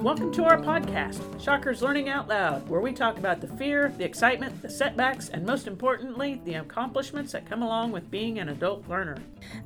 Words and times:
Welcome 0.00 0.32
to 0.32 0.44
our 0.44 0.56
podcast, 0.56 1.20
Shockers 1.38 1.82
Learning 1.82 2.08
Out 2.08 2.26
Loud, 2.26 2.66
where 2.70 2.80
we 2.80 2.94
talk 2.94 3.18
about 3.18 3.42
the 3.42 3.46
fear, 3.46 3.92
the 3.98 4.04
excitement, 4.04 4.62
the 4.62 4.70
setbacks, 4.70 5.28
and 5.28 5.44
most 5.44 5.66
importantly, 5.66 6.40
the 6.46 6.54
accomplishments 6.54 7.32
that 7.32 7.44
come 7.44 7.60
along 7.60 7.92
with 7.92 8.10
being 8.10 8.38
an 8.38 8.48
adult 8.48 8.88
learner. 8.88 9.18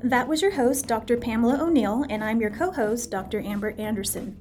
That 0.02 0.26
was 0.26 0.42
your 0.42 0.50
host, 0.50 0.88
Dr. 0.88 1.16
Pamela 1.16 1.62
O'Neill, 1.62 2.04
and 2.10 2.24
I'm 2.24 2.40
your 2.40 2.50
co 2.50 2.72
host, 2.72 3.12
Dr. 3.12 3.42
Amber 3.42 3.76
Anderson. 3.78 4.36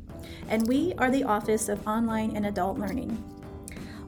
And 0.50 0.68
we 0.68 0.96
are 0.98 1.12
the 1.12 1.26
Office 1.26 1.70
of 1.70 1.88
Online 1.88 2.36
and 2.36 2.48
Adult 2.48 2.80
Learning. 2.80 3.24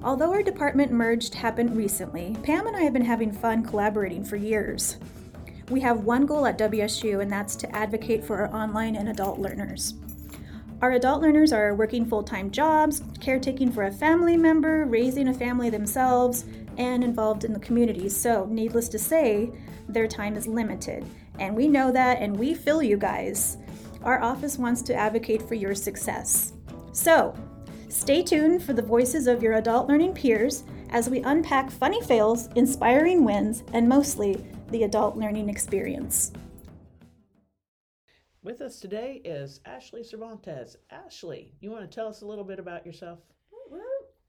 Although 0.04 0.32
our 0.32 0.42
department 0.42 0.92
merged 0.92 1.36
happened 1.36 1.78
recently, 1.78 2.36
Pam 2.42 2.66
and 2.66 2.76
I 2.76 2.82
have 2.82 2.94
been 2.94 3.06
having 3.06 3.32
fun 3.32 3.64
collaborating 3.64 4.26
for 4.26 4.38
years. 4.38 4.98
We 5.70 5.82
have 5.82 6.04
one 6.04 6.26
goal 6.26 6.48
at 6.48 6.58
WSU, 6.58 7.22
and 7.22 7.32
that's 7.32 7.56
to 7.58 7.76
advocate 7.76 8.24
for 8.24 8.38
our 8.38 8.52
online 8.56 8.96
and 8.96 9.08
adult 9.08 9.38
learners. 9.38 9.94
Our 10.82 10.92
adult 10.92 11.22
learners 11.22 11.54
are 11.54 11.74
working 11.74 12.06
full 12.06 12.24
time 12.24 12.52
jobs, 12.52 13.02
caretaking 13.22 13.72
for 13.72 13.84
a 13.84 13.92
family 13.92 14.36
member, 14.36 14.86
raising 14.86 15.30
a 15.30 15.34
family 15.34 15.70
themselves, 15.70 16.46
and 16.78 17.04
involved 17.04 17.46
in 17.46 17.54
the 17.54 17.60
community. 17.60 18.10
So, 18.10 18.46
needless 18.50 18.90
to 18.90 19.00
say, 19.00 19.52
their 19.88 20.08
time 20.08 20.36
is 20.36 20.48
limited. 20.48 21.06
And 21.40 21.56
we 21.56 21.68
know 21.68 21.92
that, 21.92 22.22
and 22.22 22.38
we 22.38 22.54
feel 22.54 22.84
you 22.84 22.98
guys. 22.98 23.58
Our 24.04 24.22
office 24.22 24.58
wants 24.58 24.82
to 24.84 24.96
advocate 24.96 25.42
for 25.42 25.56
your 25.56 25.76
success. 25.76 26.54
So, 26.92 27.34
stay 27.88 28.22
tuned 28.22 28.62
for 28.62 28.74
the 28.74 28.82
voices 28.82 29.28
of 29.28 29.42
your 29.42 29.54
adult 29.54 29.88
learning 29.88 30.14
peers 30.14 30.64
as 30.90 31.10
we 31.10 31.20
unpack 31.22 31.72
funny 31.72 32.02
fails, 32.02 32.48
inspiring 32.56 33.24
wins, 33.24 33.64
and 33.74 33.88
mostly 33.88 34.46
the 34.72 34.84
adult 34.84 35.16
learning 35.16 35.50
experience. 35.50 36.32
With 38.46 38.62
us 38.62 38.80
today 38.80 39.24
is 39.26 39.60
Ashley 39.66 40.04
Cervantes. 40.04 40.78
Ashley, 40.92 41.52
you 41.62 41.72
want 41.72 41.90
to 41.90 41.94
tell 41.96 42.08
us 42.08 42.22
a 42.22 42.28
little 42.28 42.44
bit 42.44 42.60
about 42.60 42.86
yourself? 42.86 43.18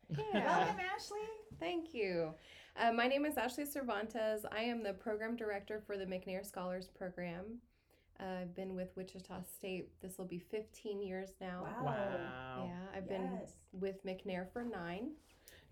Yeah. 0.08 0.58
Welcome, 0.58 0.80
Ashley. 0.94 1.18
Thank 1.60 1.92
you. 1.92 2.32
Uh, 2.80 2.92
my 2.92 3.08
name 3.08 3.26
is 3.26 3.36
Ashley 3.36 3.66
Cervantes. 3.66 4.46
I 4.50 4.60
am 4.60 4.82
the 4.82 4.94
program 4.94 5.36
director 5.36 5.82
for 5.86 5.98
the 5.98 6.06
McNair 6.06 6.46
Scholars 6.46 6.88
Program. 6.96 7.58
Uh, 8.18 8.40
I've 8.40 8.54
been 8.54 8.74
with 8.74 8.88
Wichita 8.96 9.42
State. 9.42 9.90
This 10.00 10.16
will 10.16 10.24
be 10.24 10.38
15 10.38 11.02
years 11.02 11.32
now. 11.38 11.64
Wow. 11.64 11.84
wow. 11.84 12.70
Yeah, 12.70 12.96
I've 12.96 13.08
been 13.08 13.40
with 13.72 14.02
McNair 14.06 14.50
for 14.50 14.62
nine 14.62 15.10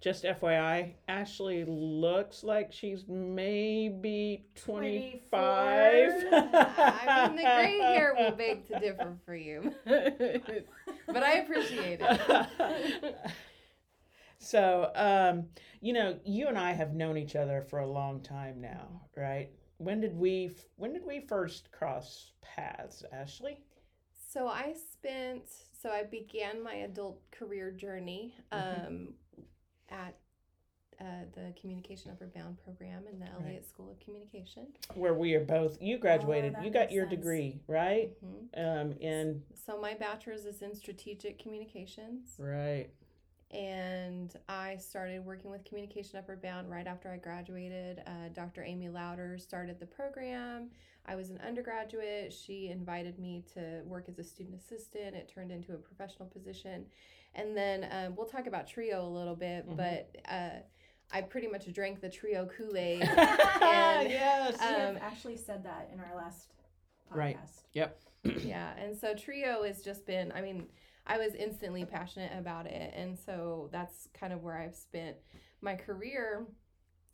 just 0.04 0.24
FYI, 0.24 0.92
Ashley 1.08 1.64
looks 1.66 2.44
like 2.44 2.74
she's 2.74 3.08
maybe 3.08 4.44
25. 4.54 5.32
I 5.32 7.28
mean, 7.28 7.36
the 7.36 7.42
gray 7.42 7.78
hair 7.78 8.14
will 8.14 8.32
beg 8.36 8.66
to 8.66 8.78
differ 8.80 9.16
for 9.24 9.34
you. 9.34 9.72
but 9.86 11.22
I 11.22 11.36
appreciate 11.36 12.00
it. 12.02 13.16
so, 14.38 14.90
um, 14.94 15.46
you 15.80 15.94
know, 15.94 16.18
you 16.26 16.48
and 16.48 16.58
I 16.58 16.72
have 16.72 16.92
known 16.92 17.16
each 17.16 17.34
other 17.34 17.62
for 17.62 17.78
a 17.78 17.86
long 17.86 18.20
time 18.20 18.60
now, 18.60 19.00
right? 19.16 19.48
When 19.78 20.02
did 20.02 20.14
we 20.14 20.50
when 20.76 20.92
did 20.92 21.06
we 21.06 21.20
first 21.20 21.72
cross 21.72 22.32
paths, 22.42 23.04
Ashley? 23.10 23.58
So 24.12 24.48
I 24.48 24.74
spent 24.92 25.44
so 25.80 25.88
I 25.88 26.02
began 26.02 26.62
my 26.62 26.74
adult 26.74 27.22
career 27.30 27.70
journey 27.70 28.34
mm-hmm. 28.52 29.06
At 29.90 30.16
uh, 31.00 31.04
the 31.34 31.52
Communication 31.60 32.10
Upward 32.10 32.32
Bound 32.34 32.56
program 32.64 33.04
in 33.10 33.18
the 33.18 33.26
Elliott 33.26 33.62
right. 33.62 33.66
School 33.66 33.90
of 33.90 34.00
Communication. 34.00 34.68
Where 34.94 35.14
we 35.14 35.34
are 35.34 35.44
both, 35.44 35.76
you 35.80 35.98
graduated, 35.98 36.54
oh, 36.58 36.62
you 36.62 36.70
got 36.70 36.92
your 36.92 37.04
sense. 37.04 37.16
degree, 37.16 37.60
right? 37.66 38.10
Mm-hmm. 38.24 38.60
Um, 38.60 38.94
and 39.00 39.42
so 39.66 39.80
my 39.80 39.94
bachelor's 39.94 40.44
is 40.44 40.62
in 40.62 40.74
strategic 40.74 41.42
communications. 41.42 42.34
Right. 42.38 42.88
And 43.50 44.34
I 44.48 44.76
started 44.78 45.24
working 45.24 45.50
with 45.50 45.64
Communication 45.64 46.18
Upward 46.18 46.42
Bound 46.42 46.68
right 46.68 46.86
after 46.86 47.10
I 47.10 47.18
graduated. 47.18 48.02
Uh, 48.06 48.28
Dr. 48.32 48.64
Amy 48.64 48.88
Louder 48.88 49.38
started 49.38 49.78
the 49.78 49.86
program. 49.86 50.70
I 51.06 51.14
was 51.14 51.30
an 51.30 51.38
undergraduate. 51.46 52.32
She 52.32 52.70
invited 52.70 53.18
me 53.18 53.44
to 53.54 53.82
work 53.84 54.08
as 54.08 54.18
a 54.18 54.24
student 54.24 54.60
assistant. 54.60 55.14
It 55.14 55.30
turned 55.32 55.52
into 55.52 55.74
a 55.74 55.76
professional 55.76 56.28
position. 56.28 56.86
And 57.34 57.56
then 57.56 57.86
um, 57.90 58.14
we'll 58.16 58.26
talk 58.26 58.46
about 58.46 58.66
Trio 58.66 59.06
a 59.06 59.08
little 59.08 59.34
bit, 59.34 59.66
mm-hmm. 59.66 59.76
but 59.76 60.16
uh, 60.28 60.60
I 61.12 61.22
pretty 61.22 61.48
much 61.48 61.72
drank 61.72 62.00
the 62.00 62.08
Trio 62.08 62.46
Kool 62.46 62.76
Aid. 62.76 63.00
yes. 63.04 64.60
Um, 64.60 64.98
actually 65.00 65.36
said 65.36 65.64
that 65.64 65.90
in 65.92 66.00
our 66.00 66.16
last 66.16 66.52
podcast. 67.10 67.16
Right. 67.16 67.38
Yep. 67.72 68.00
yeah. 68.44 68.72
And 68.78 68.96
so 68.96 69.14
Trio 69.14 69.64
has 69.64 69.82
just 69.82 70.06
been, 70.06 70.32
I 70.32 70.40
mean, 70.40 70.66
I 71.06 71.18
was 71.18 71.34
instantly 71.34 71.84
passionate 71.84 72.32
about 72.38 72.66
it. 72.66 72.94
And 72.96 73.18
so 73.18 73.68
that's 73.72 74.08
kind 74.18 74.32
of 74.32 74.42
where 74.42 74.56
I've 74.56 74.76
spent 74.76 75.16
my 75.60 75.74
career. 75.74 76.46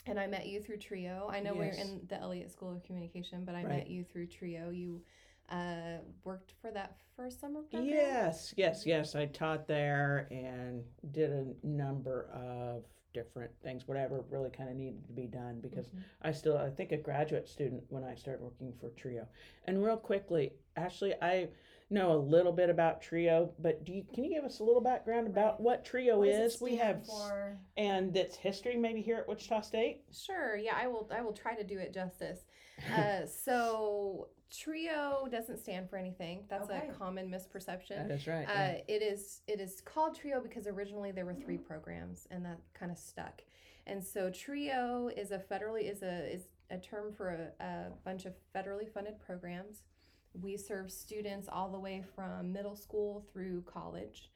And 0.06 0.18
I 0.18 0.26
met 0.26 0.46
you 0.46 0.60
through 0.60 0.78
Trio. 0.78 1.28
I 1.30 1.40
know 1.40 1.54
yes. 1.54 1.76
we're 1.76 1.84
in 1.84 2.00
the 2.08 2.18
Elliott 2.18 2.50
School 2.50 2.72
of 2.72 2.82
Communication, 2.82 3.44
but 3.44 3.54
I 3.54 3.58
right. 3.58 3.68
met 3.68 3.90
you 3.90 4.02
through 4.02 4.28
Trio. 4.28 4.70
You 4.70 5.02
uh, 5.50 5.98
worked 6.24 6.52
for 6.60 6.70
that 6.70 6.96
first 7.16 7.40
summer 7.40 7.62
program? 7.62 7.84
Yes, 7.84 8.54
yes, 8.56 8.84
yes. 8.86 9.14
I 9.14 9.26
taught 9.26 9.66
there 9.66 10.28
and 10.30 10.82
did 11.12 11.30
a 11.30 11.46
number 11.62 12.28
of 12.32 12.84
different 13.12 13.50
things, 13.62 13.86
whatever 13.86 14.24
really 14.30 14.50
kind 14.50 14.68
of 14.68 14.76
needed 14.76 15.04
to 15.06 15.12
be 15.12 15.26
done 15.26 15.60
because 15.60 15.86
mm-hmm. 15.86 16.00
I 16.22 16.32
still, 16.32 16.56
I 16.56 16.70
think, 16.70 16.92
a 16.92 16.96
graduate 16.96 17.48
student 17.48 17.82
when 17.88 18.04
I 18.04 18.14
started 18.14 18.42
working 18.42 18.72
for 18.80 18.90
Trio. 18.90 19.26
And 19.64 19.82
real 19.82 19.96
quickly, 19.96 20.52
Ashley, 20.76 21.14
I 21.20 21.48
know 21.90 22.12
a 22.12 22.16
little 22.16 22.52
bit 22.52 22.70
about 22.70 23.02
Trio, 23.02 23.52
but 23.58 23.84
do 23.84 23.92
you 23.92 24.04
can 24.14 24.24
you 24.24 24.30
give 24.34 24.44
us 24.44 24.60
a 24.60 24.64
little 24.64 24.80
background 24.80 25.26
about 25.26 25.54
right. 25.54 25.60
what 25.60 25.84
Trio 25.84 26.18
what 26.18 26.28
is? 26.28 26.60
We 26.60 26.76
have 26.76 27.04
for... 27.04 27.58
and 27.76 28.16
its 28.16 28.36
history 28.36 28.76
maybe 28.76 29.02
here 29.02 29.16
at 29.16 29.28
Wichita 29.28 29.62
State. 29.62 30.02
Sure. 30.12 30.56
Yeah, 30.56 30.74
I 30.76 30.86
will. 30.86 31.10
I 31.14 31.20
will 31.20 31.32
try 31.32 31.54
to 31.54 31.64
do 31.64 31.78
it 31.78 31.92
justice. 31.92 32.40
Uh, 32.96 33.26
so 33.26 34.28
Trio 34.50 35.28
doesn't 35.30 35.58
stand 35.58 35.88
for 35.88 35.96
anything. 35.96 36.44
That's 36.48 36.70
okay. 36.70 36.88
a 36.90 36.92
common 36.92 37.30
misperception. 37.30 38.08
That 38.08 38.10
is 38.10 38.26
right. 38.26 38.44
Uh, 38.44 38.52
yeah. 38.52 38.80
It 38.88 39.02
is 39.02 39.42
it 39.46 39.60
is 39.60 39.80
called 39.80 40.16
Trio 40.16 40.40
because 40.40 40.66
originally 40.66 41.12
there 41.12 41.24
were 41.24 41.34
three 41.34 41.58
programs, 41.58 42.26
and 42.30 42.44
that 42.44 42.58
kind 42.74 42.90
of 42.90 42.98
stuck. 42.98 43.42
And 43.86 44.04
so 44.04 44.30
Trio 44.30 45.10
is 45.16 45.30
a 45.30 45.38
federally 45.38 45.90
is 45.90 46.02
a 46.02 46.32
is 46.32 46.48
a 46.70 46.78
term 46.78 47.12
for 47.12 47.52
a, 47.60 47.64
a 47.64 47.90
bunch 48.04 48.24
of 48.24 48.34
federally 48.54 48.88
funded 48.92 49.20
programs. 49.20 49.82
We 50.40 50.56
serve 50.56 50.90
students 50.90 51.48
all 51.50 51.70
the 51.70 51.78
way 51.78 52.04
from 52.14 52.52
middle 52.52 52.76
school 52.76 53.26
through 53.32 53.62
college. 53.62 54.30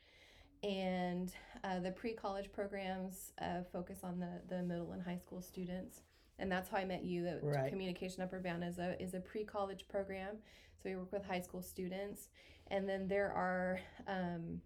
And 0.62 1.30
uh, 1.62 1.80
the 1.80 1.90
pre 1.90 2.14
college 2.14 2.50
programs 2.52 3.32
uh, 3.40 3.62
focus 3.70 3.98
on 4.02 4.18
the, 4.18 4.40
the 4.48 4.62
middle 4.62 4.92
and 4.92 5.02
high 5.02 5.18
school 5.18 5.42
students 5.42 6.00
and 6.38 6.50
that's 6.50 6.68
how 6.68 6.78
I 6.78 6.84
met 6.84 7.04
you. 7.04 7.24
That 7.24 7.40
right. 7.42 7.70
Communication 7.70 8.22
Upward 8.22 8.42
Bound 8.42 8.64
is 8.64 8.78
a 8.78 9.00
is 9.02 9.14
a 9.14 9.20
pre 9.20 9.44
college 9.44 9.86
program, 9.88 10.36
so 10.82 10.88
we 10.88 10.96
work 10.96 11.12
with 11.12 11.24
high 11.24 11.40
school 11.40 11.62
students, 11.62 12.28
and 12.70 12.88
then 12.88 13.08
there 13.08 13.32
are 13.32 13.80
um, 14.08 14.60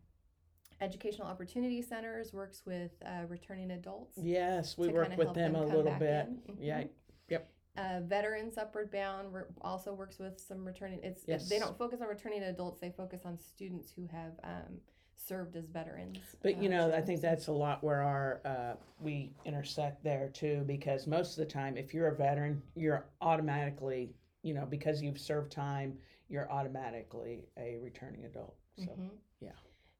educational 0.81 1.27
opportunity 1.27 1.83
centers 1.83 2.33
works 2.33 2.63
with 2.65 2.93
uh, 3.05 3.27
returning 3.29 3.73
adults. 3.73 4.19
Yes, 4.21 4.77
we 4.79 4.89
work 4.89 5.17
with 5.17 5.35
them, 5.35 5.53
them, 5.53 5.63
a 5.63 5.67
little 5.67 5.97
bit. 5.99 6.29
Mm-hmm. 6.31 6.63
Yeah. 6.63 6.85
Yep. 7.29 7.51
Uh, 7.77 8.01
Veterans 8.03 8.59
Upward 8.59 8.91
Bound 8.91 9.29
also 9.61 9.93
works 9.93 10.19
with 10.19 10.41
some 10.41 10.65
returning. 10.65 11.01
It's 11.03 11.23
yes. 11.29 11.49
they 11.49 11.59
don't 11.59 11.79
focus 11.79 12.01
on 12.01 12.09
returning 12.09 12.43
adults. 12.43 12.81
They 12.81 12.91
focus 12.91 13.21
on 13.25 13.39
students 13.39 13.93
who 13.95 14.09
have 14.09 14.33
um, 14.43 14.79
served 15.19 15.57
as 15.57 15.67
veterans. 15.67 16.19
But 16.43 16.63
you 16.63 16.69
know, 16.69 16.93
I 16.93 17.01
think 17.01 17.21
that's 17.21 17.49
a 17.49 17.53
lot 17.53 17.83
where 17.83 18.03
our 18.03 18.41
uh, 18.45 18.75
we 19.01 19.33
intersect 19.45 20.03
there 20.03 20.29
too, 20.29 20.65
because 20.67 21.07
most 21.07 21.33
of 21.33 21.47
the 21.47 21.53
time, 21.53 21.77
if 21.77 21.93
you're 21.93 22.09
a 22.09 22.15
veteran, 22.15 22.63
you're 22.75 23.07
automatically, 23.21 24.15
you 24.43 24.55
know, 24.55 24.67
because 24.67 25.03
you've 25.03 25.19
served 25.19 25.53
time, 25.53 25.99
you're 26.29 26.51
automatically 26.51 27.49
a 27.59 27.79
returning 27.83 28.25
adult. 28.25 28.55
So 28.77 28.85
mm-hmm. 28.85 29.07
yeah. 29.41 29.51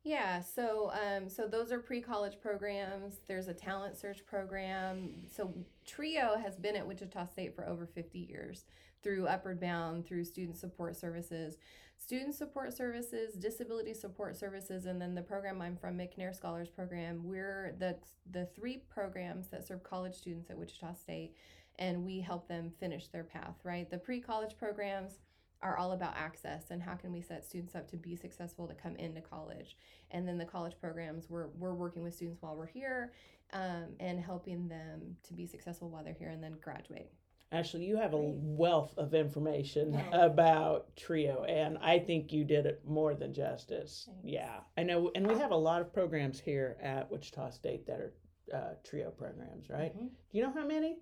Yeah, 0.05 0.41
so 0.41 0.91
um, 0.93 1.29
so 1.29 1.47
those 1.47 1.71
are 1.73 1.81
pre-college 1.81 2.41
programs. 2.41 3.21
There's 3.27 3.49
a 3.49 3.55
talent 3.55 3.97
search 3.97 4.25
program. 4.25 5.11
So 5.31 5.53
Trio 5.85 6.39
has 6.43 6.57
been 6.57 6.77
at 6.77 6.87
Wichita 6.87 7.27
State 7.27 7.55
for 7.55 7.69
over 7.69 7.85
50 7.87 8.19
years 8.19 8.65
through 9.03 9.27
Upward 9.27 9.61
Bound, 9.61 10.07
through 10.07 10.25
Student 10.25 10.57
Support 10.57 10.97
Services 10.97 11.59
student 11.99 12.35
support 12.35 12.73
services, 12.75 13.35
disability 13.35 13.93
support 13.93 14.37
services, 14.37 14.87
and 14.87 15.01
then 15.01 15.15
the 15.15 15.23
program 15.23 15.61
I'm 15.61 15.77
from, 15.77 15.99
McNair 15.99 16.35
Scholars 16.35 16.69
Program. 16.69 17.21
We're 17.25 17.75
the 17.79 17.97
the 18.31 18.47
three 18.47 18.83
programs 18.89 19.49
that 19.49 19.67
serve 19.67 19.83
college 19.83 20.15
students 20.15 20.49
at 20.51 20.57
Wichita 20.57 20.95
State, 20.95 21.35
and 21.79 22.05
we 22.05 22.21
help 22.21 22.49
them 22.49 22.73
finish 22.79 23.09
their 23.09 23.25
path. 23.25 23.57
Right, 23.65 23.91
the 23.91 23.99
pre-college 23.99 24.57
programs 24.57 25.19
are 25.61 25.77
all 25.77 25.93
about 25.93 26.15
access 26.17 26.71
and 26.71 26.81
how 26.81 26.95
can 26.95 27.13
we 27.13 27.21
set 27.21 27.45
students 27.45 27.75
up 27.75 27.91
to 27.91 27.97
be 27.97 28.15
successful 28.15 28.69
to 28.69 28.75
come 28.75 28.95
into 28.95 29.21
college 29.21 29.77
and 30.13 30.27
then 30.27 30.39
the 30.39 30.45
college 30.45 30.75
programs 30.81 31.29
we're, 31.29 31.49
we're 31.59 31.75
working 31.75 32.05
with 32.05 32.15
students 32.15 32.41
while 32.41 32.55
we're 32.55 32.65
here 32.65 33.13
um, 33.53 33.87
and 33.99 34.21
helping 34.21 34.69
them 34.69 35.17
to 35.27 35.35
be 35.35 35.47
successful 35.47 35.89
while 35.89 36.05
they're 36.05 36.15
here 36.15 36.29
and 36.29 36.41
then 36.41 36.55
graduate 36.61 37.11
Ashley, 37.51 37.85
you 37.85 37.97
have 37.97 38.13
a 38.13 38.19
wealth 38.21 38.93
of 38.99 39.15
information 39.15 39.95
Yeah. 39.95 40.25
about 40.27 40.95
Trio, 40.97 41.45
and 41.45 41.79
I 41.79 41.99
think 41.99 42.31
you 42.33 42.45
did 42.45 42.67
it 42.67 42.85
more 42.87 43.15
than 43.15 43.33
justice. 43.33 44.05
Thanks. 44.07 44.21
Yeah, 44.25 44.61
I 44.77 44.83
know, 44.83 45.11
and 45.15 45.27
we 45.27 45.35
have 45.37 45.51
a 45.51 45.57
lot 45.57 45.81
of 45.81 45.91
programs 45.93 46.39
here 46.39 46.77
at 46.83 47.11
Wichita 47.11 47.51
State 47.51 47.87
that 47.87 48.01
are 48.01 48.13
uh, 48.53 48.75
Trio 48.85 49.11
programs, 49.11 49.69
right? 49.71 49.95
Mhm. 49.97 50.09
Do 50.31 50.39
you 50.39 50.43
know 50.43 50.51
how 50.51 50.67
many? 50.67 50.99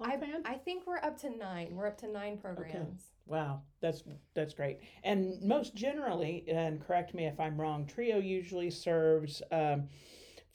I? 0.00 0.18
I 0.46 0.54
think 0.54 0.86
we're 0.86 0.98
up 0.98 1.18
to 1.18 1.30
nine. 1.30 1.74
We're 1.76 1.86
up 1.86 1.98
to 1.98 2.08
nine 2.08 2.38
programs. 2.38 3.12
Wow, 3.26 3.62
that's 3.80 4.02
that's 4.34 4.54
great. 4.54 4.80
And 5.04 5.40
most 5.42 5.74
generally, 5.74 6.44
and 6.48 6.80
correct 6.80 7.12
me 7.14 7.26
if 7.26 7.38
I'm 7.38 7.60
wrong, 7.60 7.84
Trio 7.86 8.18
usually 8.18 8.70
serves 8.70 9.42
um, 9.52 9.88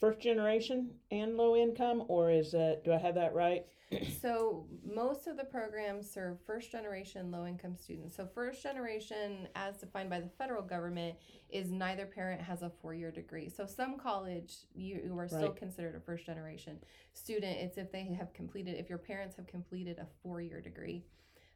first 0.00 0.20
generation 0.20 0.90
and 1.10 1.36
low 1.36 1.56
income, 1.56 2.04
or 2.08 2.30
is 2.30 2.54
it? 2.54 2.84
Do 2.84 2.92
I 2.92 2.98
have 2.98 3.14
that 3.16 3.34
right? 3.34 3.64
So 4.20 4.66
most 4.84 5.28
of 5.28 5.36
the 5.36 5.44
programs 5.44 6.10
serve 6.10 6.38
first 6.44 6.72
generation 6.72 7.30
low 7.30 7.46
income 7.46 7.76
students. 7.76 8.16
So 8.16 8.26
first 8.34 8.60
generation, 8.62 9.46
as 9.54 9.76
defined 9.76 10.10
by 10.10 10.18
the 10.20 10.28
federal 10.28 10.62
government, 10.62 11.16
is 11.50 11.70
neither 11.70 12.04
parent 12.06 12.40
has 12.40 12.62
a 12.62 12.70
four 12.82 12.94
year 12.94 13.12
degree. 13.12 13.48
So 13.48 13.64
some 13.64 13.96
college 13.96 14.54
you, 14.74 15.00
you 15.04 15.16
are 15.18 15.28
still 15.28 15.40
Right. 15.40 15.56
considered 15.56 15.94
a 15.94 16.00
first 16.00 16.26
generation 16.26 16.78
student. 17.12 17.58
It's 17.58 17.78
if 17.78 17.92
they 17.92 18.02
have 18.18 18.32
completed 18.32 18.76
if 18.76 18.88
your 18.88 18.98
parents 18.98 19.36
have 19.36 19.46
completed 19.46 19.98
a 19.98 20.06
four 20.22 20.40
year 20.40 20.60
degree. 20.60 21.04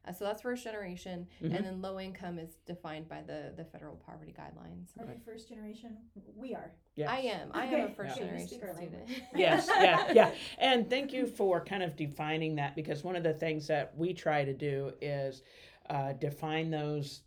Uh, 0.03 0.11
so 0.11 0.25
that's 0.25 0.41
first 0.41 0.63
generation, 0.63 1.27
Mhm. 1.41 1.55
and 1.55 1.65
then 1.65 1.81
low 1.81 1.99
income 1.99 2.39
is 2.39 2.55
defined 2.65 3.07
by 3.07 3.21
the 3.21 3.53
the 3.55 3.63
federal 3.65 3.95
poverty 3.97 4.33
guidelines. 4.37 4.89
Are 4.99 5.05
we 5.05 5.13
first 5.23 5.47
generation? 5.47 5.95
We 6.35 6.55
are. 6.55 6.71
Yes. 6.95 7.09
I 7.09 7.19
am. 7.19 7.51
I 7.53 7.65
am 7.67 7.91
a 7.91 7.93
first 7.93 8.17
Yeah. 8.17 8.23
generation 8.25 8.47
student. 8.47 9.09
yes, 9.35 9.67
yeah, 9.67 10.11
yeah. 10.13 10.31
And 10.57 10.89
thank 10.89 11.13
you 11.13 11.27
for 11.27 11.63
kind 11.63 11.83
of 11.83 11.95
defining 11.95 12.55
that 12.55 12.75
because 12.75 13.03
one 13.03 13.15
of 13.15 13.23
the 13.23 13.33
things 13.33 13.67
that 13.67 13.95
we 13.95 14.13
try 14.13 14.43
to 14.43 14.53
do 14.53 14.91
is 15.01 15.43
uh, 15.89 16.13
define 16.13 16.71
those 16.71 17.21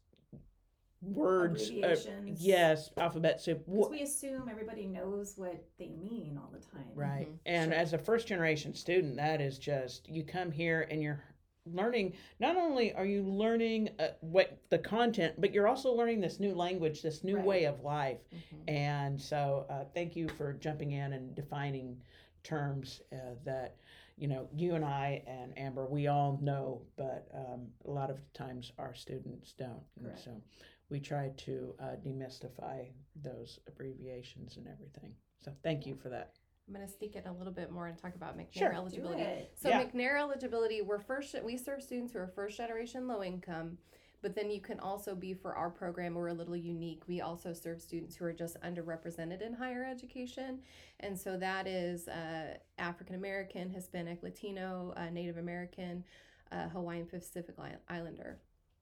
words. 1.03 1.71
uh, 1.71 1.97
yes, 2.37 2.91
alphabet 2.97 3.41
soup. 3.41 3.65
Because 3.67 3.87
Wh- 3.89 3.91
we 3.91 4.03
assume 4.03 4.49
everybody 4.49 4.87
knows 4.87 5.37
what 5.37 5.63
they 5.79 5.89
mean 5.91 6.39
all 6.43 6.51
the 6.51 6.61
time. 6.61 6.89
Right. 6.95 7.29
Mhm. 7.29 7.39
And 7.47 7.73
Sure. 7.73 7.81
as 7.81 7.93
a 7.93 7.99
first 7.99 8.27
generation 8.27 8.75
student, 8.75 9.17
that 9.17 9.41
is 9.41 9.59
just, 9.59 10.09
you 10.09 10.25
come 10.25 10.51
here 10.51 10.87
and 10.91 11.03
you're 11.03 11.23
learning, 11.67 12.13
not 12.41 12.57
only 12.57 12.93
are 12.95 13.07
you 13.07 13.23
learning 13.23 13.91
uh, 13.99 14.09
what 14.21 14.59
the 14.71 14.79
content, 14.79 15.35
but 15.39 15.53
you're 15.53 15.67
also 15.69 15.93
learning 15.93 16.21
this 16.21 16.41
new 16.41 16.55
language, 16.55 17.03
this 17.03 17.25
new 17.25 17.37
Right. 17.37 17.45
way 17.47 17.65
of 17.65 17.81
life. 17.83 18.19
Mhm. 18.33 18.69
And 18.69 19.21
so 19.21 19.67
uh, 19.71 19.85
thank 19.95 20.17
you 20.17 20.29
for 20.29 20.53
jumping 20.53 20.93
in 20.93 21.13
and 21.15 21.35
defining 21.35 22.01
terms 22.43 23.03
uh, 23.13 23.17
that, 23.45 23.77
you 24.17 24.29
know, 24.29 24.49
you 24.55 24.75
and 24.75 24.85
I 24.85 25.23
and 25.27 25.57
Amber, 25.59 25.87
we 25.87 26.07
all 26.09 26.39
know, 26.43 26.83
but 26.97 27.29
um, 27.35 27.69
a 27.87 27.91
lot 27.91 28.11
of 28.11 28.21
times 28.35 28.73
our 28.79 28.95
students 28.95 29.53
don't. 29.55 29.83
And 29.97 30.19
so 30.19 30.43
we 30.91 31.01
try 31.01 31.31
to 31.39 31.75
uh, 31.81 31.97
demystify 32.05 32.87
those 33.23 33.59
abbreviations 33.67 34.59
and 34.59 34.69
everything. 34.69 35.15
So 35.43 35.53
thank 35.63 35.87
you 35.87 35.95
for 35.95 36.11
that. 36.11 36.35
I'm 36.67 36.73
gonna 36.73 36.89
sneak 36.89 37.15
in 37.17 37.27
a 37.27 37.33
little 37.33 37.53
bit 37.53 37.71
more 37.71 37.87
and 37.89 37.99
talk 37.99 38.15
about 38.15 38.39
McNair 38.39 38.55
Sure. 38.59 38.73
Eligibility. 38.73 39.23
it. 39.23 39.53
So 39.57 39.69
Yeah. 39.69 39.85
McNair 39.85 40.19
eligibility, 40.19 40.81
we're 40.83 40.99
first 40.99 41.35
we 41.43 41.57
serve 41.57 41.83
students 41.83 42.13
who 42.13 42.19
are 42.21 42.27
first 42.29 42.57
generation 42.57 43.07
low 43.07 43.23
income, 43.23 43.77
but 44.23 44.35
then 44.35 44.51
you 44.51 44.61
can 44.63 44.81
also 44.81 45.15
be 45.15 45.35
for 45.35 45.55
our 45.55 45.69
program 45.69 46.15
we're 46.15 46.29
a 46.29 46.35
little 46.35 46.57
unique. 46.57 47.07
We 47.07 47.21
also 47.21 47.53
serve 47.53 47.83
students 47.83 48.17
who 48.17 48.25
are 48.25 48.33
just 48.33 48.59
underrepresented 48.63 49.43
in 49.43 49.53
higher 49.53 49.85
education, 49.85 50.63
and 51.01 51.19
so 51.19 51.37
that 51.37 51.67
is 51.67 52.09
uh, 52.09 52.57
African 52.79 53.15
American, 53.15 53.69
Hispanic, 53.69 54.23
Latino, 54.23 54.95
uh, 54.97 55.11
Native 55.11 55.37
American, 55.37 56.03
uh, 56.51 56.69
Hawaiian 56.69 57.07
Pacific 57.07 57.57
Islander. 57.89 58.41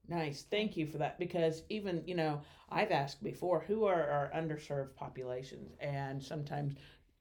Nice. 0.08 0.42
Thank 0.50 0.76
you 0.76 0.86
for 0.86 0.98
that 0.98 1.18
because 1.18 1.62
even, 1.68 2.02
you 2.06 2.16
know, 2.16 2.42
I've 2.68 2.90
asked 2.90 3.22
before 3.22 3.60
who 3.60 3.84
are 3.84 4.08
our 4.08 4.30
underserved 4.34 4.94
populations 4.96 5.72
and 5.80 6.22
sometimes 6.22 6.74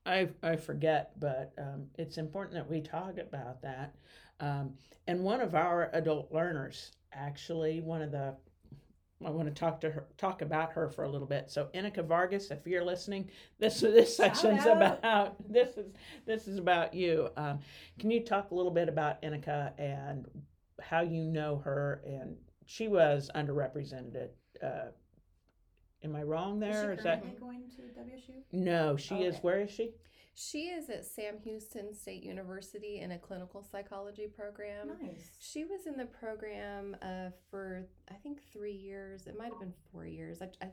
I, 0.06 0.30
I 0.42 0.56
forget, 0.56 1.12
but 1.20 1.54
um, 1.58 1.88
it's 1.98 2.18
important 2.18 2.56
that 2.56 2.70
we 2.70 2.82
talk 2.82 3.18
about 3.18 3.62
that. 3.62 3.96
Um, 4.40 4.74
and 5.08 5.24
one 5.24 5.42
of 5.42 5.54
our 5.54 5.90
adult 5.94 6.32
learners, 6.32 6.92
actually, 7.14 7.82
one 7.82 8.02
of 8.02 8.12
the 8.12 8.36
I 9.26 9.30
want 9.30 9.48
to 9.48 9.54
talk 9.54 9.82
to 9.82 9.92
her, 9.92 10.08
talk 10.18 10.42
about 10.42 10.74
her 10.74 10.90
for 10.90 11.04
a 11.04 11.10
little 11.10 11.28
bit. 11.28 11.52
So, 11.52 11.70
Inika 11.76 12.06
Vargas, 12.06 12.50
if 12.52 12.66
you're 12.66 12.84
listening, 12.84 13.30
this 13.60 13.82
this 13.82 14.16
section's 14.16 14.66
about 14.66 15.36
this 15.50 15.78
is 15.78 15.94
this 16.26 16.48
is 16.48 16.58
about 16.58 16.94
you. 16.94 17.30
Um, 17.38 17.60
can 18.00 18.12
you 18.12 18.24
talk 18.24 18.52
a 18.52 18.56
little 18.56 18.72
bit 18.72 18.90
about 18.90 19.22
Inika 19.22 19.74
and 19.78 20.26
how 20.82 21.02
you 21.02 21.24
know 21.26 21.62
her? 21.64 22.02
And 22.06 22.36
she 22.66 22.88
was 22.88 23.30
underrepresented. 23.36 24.30
Uh, 24.62 24.92
am 26.04 26.16
I 26.16 26.24
wrong 26.24 26.62
Is 26.62 26.68
she 26.68 26.82
there? 26.82 26.94
Is 26.94 27.04
that 27.04 27.22
currently 27.22 27.40
going 27.40 27.64
to 27.76 27.82
WSU? 28.00 28.36
no? 28.52 28.98
She 28.98 29.16
is. 29.16 29.36
Okay. 29.36 29.42
Where 29.42 29.62
is 29.62 29.72
she? 29.72 29.92
She 30.34 30.70
is 30.70 30.90
at 30.90 31.06
Sam 31.06 31.36
Houston 31.44 31.94
State 31.94 32.24
University 32.24 33.00
in 33.00 33.12
a 33.12 33.18
clinical 33.18 33.66
psychology 33.70 34.28
program. 34.28 34.88
Nice. 35.02 35.32
She 35.40 35.66
was 35.66 35.86
in 35.86 35.98
the 35.98 36.06
program 36.06 36.96
uh, 37.02 37.30
for 37.50 37.86
I 38.10 38.14
think 38.16 38.40
three 38.52 38.74
years. 38.74 39.28
It 39.28 39.38
might 39.38 39.50
have 39.50 39.60
been 39.60 39.74
four 39.92 40.06
years. 40.06 40.42
I, 40.42 40.46
I 40.64 40.70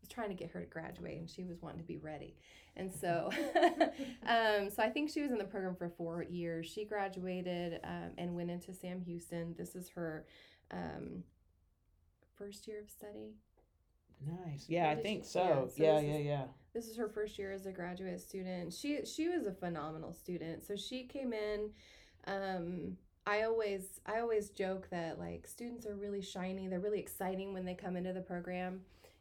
was 0.00 0.08
trying 0.08 0.30
to 0.30 0.34
get 0.34 0.50
her 0.50 0.60
to 0.60 0.66
graduate, 0.66 1.18
and 1.18 1.28
she 1.28 1.44
was 1.44 1.60
wanting 1.60 1.78
to 1.80 1.86
be 1.86 1.98
ready. 1.98 2.36
And 2.74 2.90
so, 2.90 3.30
um, 4.26 4.70
so 4.70 4.82
I 4.82 4.88
think 4.88 5.10
she 5.10 5.20
was 5.20 5.30
in 5.30 5.38
the 5.38 5.44
program 5.44 5.76
for 5.76 5.90
four 5.90 6.22
years. 6.22 6.66
She 6.66 6.86
graduated 6.86 7.80
um, 7.84 8.12
and 8.16 8.34
went 8.34 8.50
into 8.50 8.72
Sam 8.72 9.02
Houston. 9.02 9.54
This 9.58 9.74
is 9.74 9.90
her 9.90 10.24
um, 10.70 11.22
first 12.36 12.66
year 12.66 12.80
of 12.80 12.90
study. 12.90 13.34
Nice. 14.26 14.66
Yeah, 14.68 14.90
I 14.90 14.96
think 14.96 15.24
she- 15.24 15.30
so. 15.30 15.40
yeah, 15.42 15.54
so 15.54 15.82
Yeah, 15.82 16.00
yeah, 16.00 16.14
is- 16.18 16.26
yeah. 16.26 16.44
This 16.74 16.88
is 16.88 16.96
her 16.96 17.08
first 17.08 17.38
year 17.38 17.52
as 17.52 17.66
a 17.66 17.72
graduate 17.72 18.20
student. 18.20 18.72
She 18.72 19.04
she 19.04 19.28
was 19.28 19.46
a 19.46 19.52
phenomenal 19.52 20.12
student. 20.14 20.62
So 20.62 20.74
she 20.76 21.04
came 21.04 21.32
in. 21.34 21.70
Um, 22.26 22.96
I 23.26 23.42
always 23.42 24.00
I 24.06 24.20
always 24.20 24.48
joke 24.50 24.88
that 24.90 25.18
like 25.18 25.46
students 25.46 25.86
are 25.86 25.94
really 25.94 26.22
shiny. 26.22 26.68
They're 26.68 26.80
really 26.80 26.98
exciting 27.00 27.52
when 27.52 27.64
they 27.64 27.74
come 27.74 27.96
into 27.96 28.12
the 28.14 28.20
program, 28.22 28.80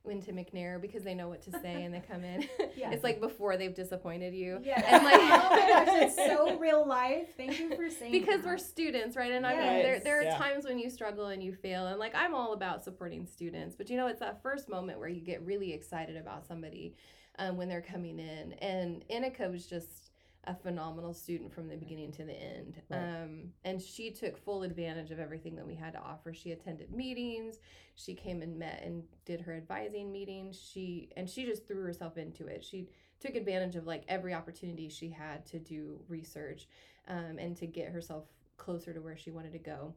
into 0.10 0.32
McNair 0.32 0.82
because 0.82 1.04
they 1.04 1.14
know 1.14 1.30
what 1.30 1.42
to 1.44 1.52
say 1.62 1.84
and 1.84 1.94
they 1.94 2.00
come 2.00 2.24
in. 2.24 2.48
Yeah. 2.76 2.92
it's 2.92 3.04
like 3.04 3.20
before 3.22 3.58
they've 3.58 3.74
disappointed 3.74 4.34
you. 4.34 4.60
Yeah. 4.64 4.82
And 4.88 5.04
like 5.04 5.16
oh 5.22 5.50
my 5.52 5.68
gosh, 5.86 6.02
it's 6.02 6.16
so 6.16 6.58
real 6.60 6.86
life. 6.88 7.28
Thank 7.38 7.60
you 7.60 7.76
for 7.76 7.90
saying 7.90 8.12
because 8.12 8.42
that. 8.42 8.46
we're 8.48 8.58
students, 8.58 9.16
right? 9.16 9.32
And 9.32 9.46
I 9.46 9.52
mean, 9.52 9.84
there, 9.84 10.00
there 10.00 10.20
are 10.20 10.24
Yeah. 10.24 10.38
times 10.38 10.66
when 10.66 10.80
you 10.80 10.90
struggle 10.90 11.28
and 11.28 11.44
you 11.44 11.54
fail, 11.54 11.88
and 11.88 12.00
like 12.00 12.16
I'm 12.16 12.34
all 12.34 12.54
about 12.54 12.84
supporting 12.84 13.26
students, 13.26 13.76
but 13.76 13.90
you 13.90 13.98
know, 13.98 14.08
it's 14.08 14.20
that 14.20 14.42
first 14.42 14.70
moment 14.70 15.00
where 15.00 15.10
you 15.10 15.22
get 15.22 15.42
really 15.46 15.74
excited 15.74 16.18
about 16.18 16.46
somebody 16.48 16.96
um, 17.40 17.58
when 17.58 17.70
they're 17.70 17.82
coming 17.82 18.20
in. 18.20 18.54
And 18.54 19.04
Inika 19.10 19.52
was 19.52 19.66
just 19.66 20.11
a 20.46 20.56
phenomenal 20.56 21.14
student 21.14 21.54
from 21.54 21.68
the 21.68 21.76
beginning 21.78 22.12
to 22.14 22.24
the 22.24 22.34
end, 22.34 22.82
Right. 22.90 23.22
um, 23.24 23.54
and 23.64 23.80
she 23.82 24.10
took 24.12 24.38
full 24.38 24.64
advantage 24.64 25.12
of 25.12 25.20
everything 25.20 25.56
that 25.56 25.68
we 25.68 25.76
had 25.76 25.94
to 25.94 26.00
offer. 26.00 26.34
She 26.34 26.52
attended 26.52 26.92
meetings, 26.92 27.60
she 27.96 28.16
came 28.16 28.42
and 28.42 28.58
met 28.58 28.82
and 28.84 29.04
did 29.26 29.42
her 29.42 29.54
advising 29.56 30.12
meetings. 30.12 30.60
She 30.60 31.10
and 31.16 31.30
she 31.30 31.46
just 31.46 31.68
threw 31.68 31.84
herself 31.84 32.18
into 32.18 32.48
it. 32.48 32.64
She 32.64 32.90
took 33.20 33.36
advantage 33.36 33.76
of 33.76 33.86
like 33.86 34.04
every 34.08 34.34
opportunity 34.34 34.90
she 34.90 35.10
had 35.10 35.46
to 35.48 35.60
do 35.60 36.00
research 36.08 36.68
um, 37.08 37.38
and 37.38 37.56
to 37.58 37.68
get 37.68 37.90
herself 37.90 38.26
closer 38.58 38.94
to 38.94 39.02
where 39.02 39.16
she 39.18 39.30
wanted 39.30 39.52
to 39.52 39.60
go. 39.60 39.94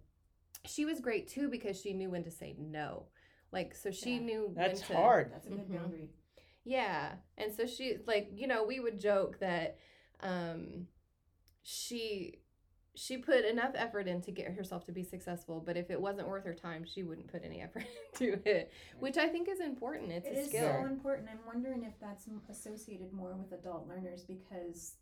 She 0.67 0.85
was 0.85 1.01
great 1.01 1.27
too 1.29 1.49
because 1.49 1.81
she 1.81 1.95
knew 1.95 2.11
when 2.11 2.25
to 2.25 2.31
say 2.31 2.55
no. 2.59 3.07
Like 3.51 3.75
so 3.75 3.91
she 3.91 4.17
Yeah. 4.17 4.21
knew 4.21 4.53
That's 4.55 4.81
when 4.81 4.89
to 4.89 4.95
hard. 5.03 5.33
That's 5.33 5.47
a 5.47 5.51
good 5.51 5.69
Mhm. 5.71 5.77
boundary. 5.79 6.11
yeah. 6.65 7.15
And 7.39 7.51
so 7.53 7.67
she 7.67 7.97
like, 8.07 8.29
you 8.35 8.47
know, 8.47 8.63
we 8.65 8.81
would 8.81 8.99
joke 9.01 9.39
that 9.39 9.79
um 10.21 10.87
she 11.63 12.39
she 12.97 13.17
put 13.17 13.45
enough 13.45 13.73
effort 13.75 14.07
in 14.07 14.21
to 14.23 14.31
get 14.31 14.53
herself 14.53 14.85
to 14.85 14.93
be 14.93 15.03
successful, 15.03 15.61
but 15.65 15.77
if 15.77 15.91
it 15.91 16.01
wasn't 16.01 16.29
worth 16.29 16.45
her 16.45 16.55
time, 16.55 16.85
she 16.85 17.03
wouldn't 17.03 17.27
put 17.27 17.43
any 17.45 17.61
effort 17.61 17.85
into 18.21 18.39
it, 18.49 18.71
which 19.01 19.17
I 19.17 19.27
think 19.29 19.49
is 19.49 19.59
important. 19.61 20.13
It's 20.13 20.29
It 20.29 20.35
a 20.35 20.39
is 20.39 20.47
skill. 20.49 20.73
so 20.81 20.87
important. 20.87 21.29
I'm 21.29 21.41
wondering 21.45 21.83
if 21.83 21.95
that's 22.01 22.29
associated 22.49 23.13
more 23.13 23.35
with 23.35 23.51
adult 23.59 23.89
learners 23.89 24.23
because 24.23 24.95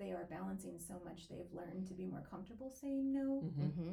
they 0.00 0.10
are 0.10 0.26
balancing 0.28 0.78
so 0.80 1.00
much. 1.04 1.28
They've 1.28 1.52
learned 1.54 1.86
to 1.88 1.94
be 1.94 2.06
more 2.06 2.26
comfortable 2.28 2.70
saying 2.70 3.12
no. 3.12 3.44
Mhm. 3.44 3.72
hmm 3.72 3.92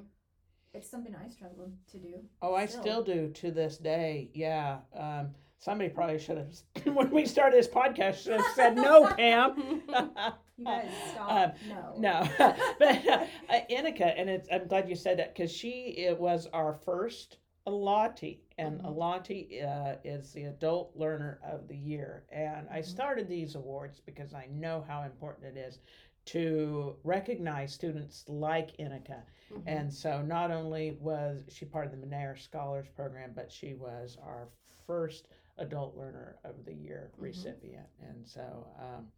It's 0.73 0.89
something 0.89 1.15
I 1.15 1.29
struggled 1.29 1.77
to 1.91 1.99
do. 1.99 2.27
Oh, 2.41 2.55
I 2.55 2.65
Still. 2.65 2.81
still 2.81 3.03
do 3.03 3.29
to 3.29 3.51
this 3.51 3.77
day. 3.77 4.31
Yeah. 4.33 4.79
Um, 4.93 5.35
somebody 5.63 5.89
probably 5.89 6.19
should 6.19 6.37
have, 6.37 6.53
when 6.95 7.09
we 7.09 7.25
started 7.25 7.57
this 7.57 7.67
podcast, 7.67 8.23
should 8.23 8.33
have 8.33 8.45
said 8.55 8.75
no, 8.75 9.07
Pam. 9.07 9.81
You 10.55 10.65
guys 10.65 10.91
stop. 11.11 11.31
Um, 11.67 11.97
no. 11.97 12.27
no, 12.27 12.29
but 12.77 13.07
uh, 13.07 13.25
Inika, 13.71 14.13
and 14.15 14.29
it's, 14.29 14.47
I'm 14.51 14.67
glad 14.67 14.87
you 14.87 14.95
said 14.95 15.17
that 15.17 15.33
because 15.33 15.51
she 15.51 15.95
it 15.97 16.19
was 16.19 16.47
our 16.53 16.75
first 16.75 17.37
Alati, 17.67 18.37
and 18.59 18.79
Mhm. 18.79 18.85
Alati 18.85 19.65
uh, 19.65 19.95
is 20.03 20.31
the 20.31 20.43
Adult 20.43 20.91
Learner 20.95 21.39
of 21.43 21.67
the 21.67 21.75
Year. 21.75 22.25
And 22.31 22.67
I 22.69 22.79
Mhm. 22.79 22.85
started 22.85 23.27
these 23.27 23.55
awards 23.55 23.99
because 24.05 24.35
I 24.35 24.45
know 24.51 24.83
how 24.87 25.01
important 25.03 25.57
it 25.57 25.59
is 25.59 25.79
to 26.25 26.97
recognize 27.03 27.73
students 27.73 28.23
like 28.29 28.77
Inika. 28.77 29.23
Mhm. 29.51 29.63
And 29.65 29.91
so 29.91 30.21
not 30.21 30.51
only 30.51 30.97
was 31.01 31.45
she 31.49 31.65
part 31.65 31.85
of 31.87 31.91
the 31.99 32.05
McNair 32.05 32.37
Scholars 32.37 32.87
Program, 32.95 33.31
but 33.33 33.51
she 33.51 33.73
was 33.73 34.17
our 34.21 34.49
first 34.85 35.29
Adult 35.57 35.95
Learner 35.95 36.37
of 36.43 36.65
the 36.65 36.73
Year 36.73 37.11
Mhm. 37.17 37.21
recipient. 37.21 37.87
And 37.99 38.27
so 38.27 38.67
um, 38.79 39.11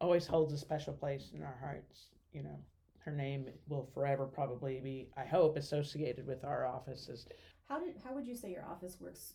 always 0.00 0.26
holds 0.26 0.52
a 0.52 0.58
special 0.58 0.92
place 0.94 1.30
in 1.32 1.42
our 1.42 1.56
hearts. 1.56 2.10
You 2.32 2.42
know, 2.42 2.58
her 2.98 3.12
name 3.12 3.48
will 3.68 3.86
forever 3.86 4.26
probably 4.26 4.80
be, 4.80 5.10
I 5.16 5.24
hope, 5.24 5.56
associated 5.56 6.26
with 6.26 6.44
our 6.44 6.66
offices. 6.66 7.26
How 7.66 7.78
did 7.80 7.96
how 7.98 8.14
would 8.14 8.26
you 8.26 8.34
say 8.34 8.50
your 8.50 8.64
office 8.64 9.00
works? 9.00 9.34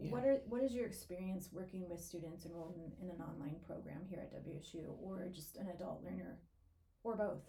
Yeah. 0.00 0.10
What 0.12 0.24
are 0.24 0.36
what 0.48 0.62
is 0.62 0.72
your 0.74 0.86
experience 0.86 1.52
working 1.52 1.88
with 1.88 2.00
students 2.00 2.46
enrolled 2.46 2.76
in, 2.76 2.92
in 3.04 3.10
an 3.10 3.20
online 3.20 3.60
program 3.66 4.04
here 4.06 4.20
at 4.20 4.32
WSU, 4.32 4.96
or 5.02 5.28
just 5.28 5.56
an 5.56 5.68
adult 5.68 6.02
learner, 6.02 6.38
or 7.04 7.16
both? 7.16 7.42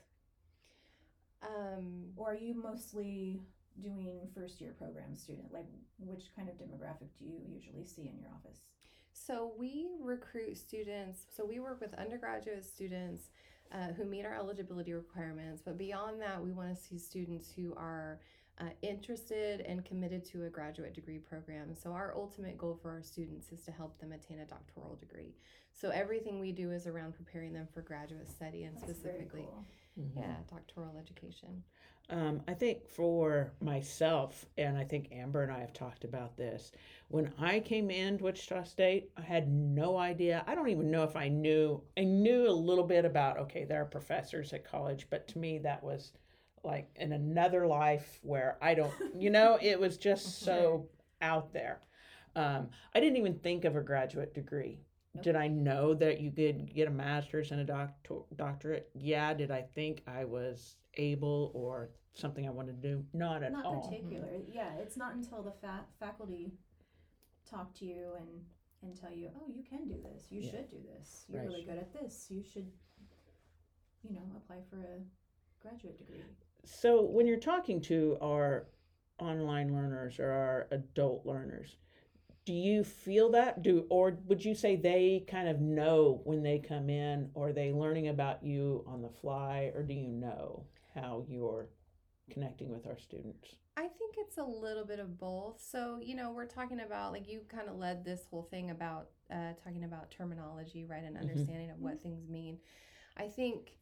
um, 1.44 2.12
Or 2.16 2.32
are 2.32 2.36
you 2.36 2.56
mostly 2.56 3.42
doing 3.82 4.28
first 4.36 4.60
year 4.62 4.74
program 4.78 5.16
student? 5.16 5.52
Like, 5.54 5.66
which 6.00 6.26
kind 6.36 6.50
of 6.50 6.56
demographic 6.56 7.10
do 7.20 7.26
you 7.26 7.40
usually 7.48 7.86
see 7.86 8.04
in 8.04 8.18
your 8.20 8.30
office? 8.36 8.60
So 9.14 9.52
we 9.58 9.88
recruit 10.02 10.58
students. 10.58 11.22
So 11.36 11.46
we 11.46 11.60
work 11.60 11.82
with 11.82 11.94
undergraduate 11.96 12.66
students 12.66 13.30
uh, 13.72 13.94
who 13.98 14.06
meet 14.06 14.26
our 14.26 14.36
eligibility 14.36 14.94
requirements. 14.94 15.62
But 15.66 15.78
beyond 15.78 16.22
that, 16.22 16.42
we 16.44 16.52
want 16.52 16.70
to 16.76 16.82
see 16.82 16.98
students 16.98 17.52
who 17.52 17.74
are 17.76 18.20
uh, 18.60 18.66
interested 18.82 19.62
and 19.62 19.84
committed 19.86 20.26
to 20.26 20.46
a 20.46 20.50
graduate 20.50 20.94
degree 20.94 21.20
program. 21.20 21.76
So 21.76 21.92
our 21.92 22.14
ultimate 22.16 22.58
goal 22.58 22.80
for 22.82 22.90
our 22.92 23.04
students 23.04 23.52
is 23.52 23.64
to 23.66 23.72
help 23.72 24.00
them 24.00 24.14
attain 24.14 24.40
a 24.40 24.46
doctoral 24.46 24.96
degree. 24.96 25.36
So 25.74 25.90
everything 25.90 26.40
we 26.40 26.52
do 26.52 26.72
is 26.72 26.88
around 26.88 27.14
preparing 27.16 27.54
them 27.54 27.68
for 27.74 27.82
graduate 27.82 28.30
study 28.30 28.64
and 28.64 28.76
That's 28.78 28.86
specifically, 28.92 29.44
cool. 29.44 29.66
Mhm. 30.00 30.16
yeah, 30.16 30.36
doctoral 30.50 30.98
education. 30.98 31.64
Um, 32.10 32.42
I 32.48 32.54
think 32.54 32.88
for 32.88 33.52
myself, 33.60 34.46
and 34.58 34.78
I 34.78 34.86
think 34.86 35.10
Amber 35.12 35.44
and 35.44 35.52
I 35.52 35.60
have 35.60 35.74
talked 35.74 36.06
about 36.06 36.38
this, 36.38 36.72
when 37.10 37.34
I 37.38 37.60
came 37.60 37.90
into 37.90 38.24
Wichita 38.24 38.64
State, 38.64 39.10
I 39.18 39.22
had 39.22 39.50
no 39.50 39.98
idea. 39.98 40.44
I 40.48 40.56
don't 40.56 40.70
even 40.70 40.90
know 40.90 41.04
if 41.04 41.18
I 41.18 41.28
knew. 41.28 41.82
I 41.98 42.04
knew 42.04 42.48
a 42.48 42.52
little 42.52 42.86
bit 42.86 43.04
about, 43.04 43.38
okay, 43.40 43.66
there 43.66 43.82
are 43.82 43.86
professors 43.86 44.54
at 44.54 44.70
college, 44.70 45.08
but 45.10 45.28
to 45.30 45.38
me, 45.38 45.58
that 45.60 45.84
was 45.84 46.14
like 46.64 46.90
in 46.96 47.12
another 47.12 47.68
life 47.68 48.20
where 48.24 48.58
I 48.62 48.74
don't, 48.74 48.94
you 49.16 49.30
know, 49.30 49.58
it 49.62 49.80
was 49.80 49.98
just 49.98 50.42
so 50.44 50.88
out 51.22 51.52
there. 51.52 51.82
Um, 52.36 52.70
I 52.94 53.00
didn't 53.00 53.18
even 53.18 53.40
think 53.40 53.66
of 53.66 53.76
a 53.76 53.82
graduate 53.82 54.34
degree. 54.34 54.80
Nope. 55.18 55.24
Did 55.24 55.36
I 55.36 55.48
know 55.48 55.94
that 55.96 56.22
you 56.22 56.32
could 56.32 56.74
get 56.74 56.88
a 56.88 56.92
master's 56.92 57.52
and 57.52 57.60
a 57.62 57.64
doctor- 57.64 58.22
doctorate? 58.36 58.90
Yeah. 58.94 59.34
Did 59.34 59.50
I 59.52 59.64
think 59.64 60.04
I 60.08 60.26
was 60.26 60.76
able 60.96 61.52
or 61.56 61.90
something 62.14 62.48
I 62.48 62.52
wanted 62.52 62.82
to 62.82 62.88
do? 62.88 63.06
Not 63.14 63.42
at 63.44 63.52
Not 63.52 63.66
all. 63.66 63.76
Not 63.76 63.84
particular. 63.90 64.28
Yeah, 64.52 64.74
it's 64.76 64.96
not 64.98 65.16
until 65.16 65.42
the 65.42 65.52
fa- 65.52 65.86
faculty 66.00 66.54
talk 67.50 67.74
to 67.76 67.86
you 67.86 68.14
and 68.18 68.28
and 68.84 68.96
tell 68.96 69.12
you, 69.12 69.32
oh, 69.36 69.48
you 69.52 69.64
can 69.64 69.88
do 69.88 70.00
this. 70.04 70.32
You 70.32 70.42
Yeah. 70.42 70.52
should 70.52 70.70
do 70.70 70.78
this. 70.84 71.26
You're 71.28 71.40
Right. 71.42 71.48
really 71.50 71.64
good 71.64 71.80
at 71.80 71.92
this. 71.92 72.30
You 72.30 72.44
should, 72.44 72.72
you 74.04 74.12
know, 74.14 74.22
apply 74.36 74.62
for 74.70 74.78
a 74.78 75.02
graduate 75.60 75.98
degree. 75.98 76.22
So 76.64 77.02
when 77.04 77.26
you're 77.26 77.40
talking 77.40 77.82
to 77.82 78.20
our 78.22 78.68
online 79.18 79.74
learners 79.74 80.20
or 80.20 80.30
our 80.30 80.68
adult 80.70 81.26
learners, 81.26 81.76
do 82.48 82.54
you 82.54 82.86
feel 82.86 83.30
that? 83.32 83.62
Do 83.62 83.86
or 83.90 84.18
would 84.26 84.46
you 84.46 84.56
say 84.56 84.78
they 84.78 85.26
kind 85.30 85.50
of 85.50 85.60
know 85.60 86.22
when 86.24 86.44
they 86.44 86.60
come 86.60 86.90
in 86.90 87.30
or 87.34 87.50
are 87.50 87.54
they 87.54 87.74
learning 87.74 88.08
about 88.08 88.42
you 88.42 88.86
on 88.88 89.02
the 89.02 89.10
fly 89.10 89.70
or 89.76 89.84
do 89.84 89.94
you 89.94 90.08
know 90.08 90.64
how 90.96 91.26
you're 91.28 91.68
connecting 92.32 92.72
with 92.72 92.88
our 92.88 92.98
students? 92.98 93.58
I 93.76 93.82
think 93.82 94.16
it's 94.18 94.38
a 94.38 94.44
little 94.44 94.86
bit 94.86 95.00
of 95.00 95.20
both. 95.20 95.62
So, 95.62 96.00
you 96.02 96.16
know, 96.16 96.32
we're 96.32 96.46
talking 96.48 96.80
about, 96.80 97.12
like, 97.12 97.28
you 97.28 97.42
kind 97.48 97.68
of 97.70 97.76
led 97.76 98.04
this 98.04 98.26
whole 98.30 98.44
thing 98.44 98.72
about 98.72 99.10
uh, 99.30 99.54
talking 99.64 99.84
about 99.84 100.10
terminology, 100.10 100.86
right? 100.86 101.04
And 101.04 101.18
Mhm. 101.18 101.24
understanding 101.30 101.70
of 101.70 101.80
what 101.80 102.02
things 102.02 102.28
mean. 102.30 102.58
I 103.18 103.28
think 103.28 103.74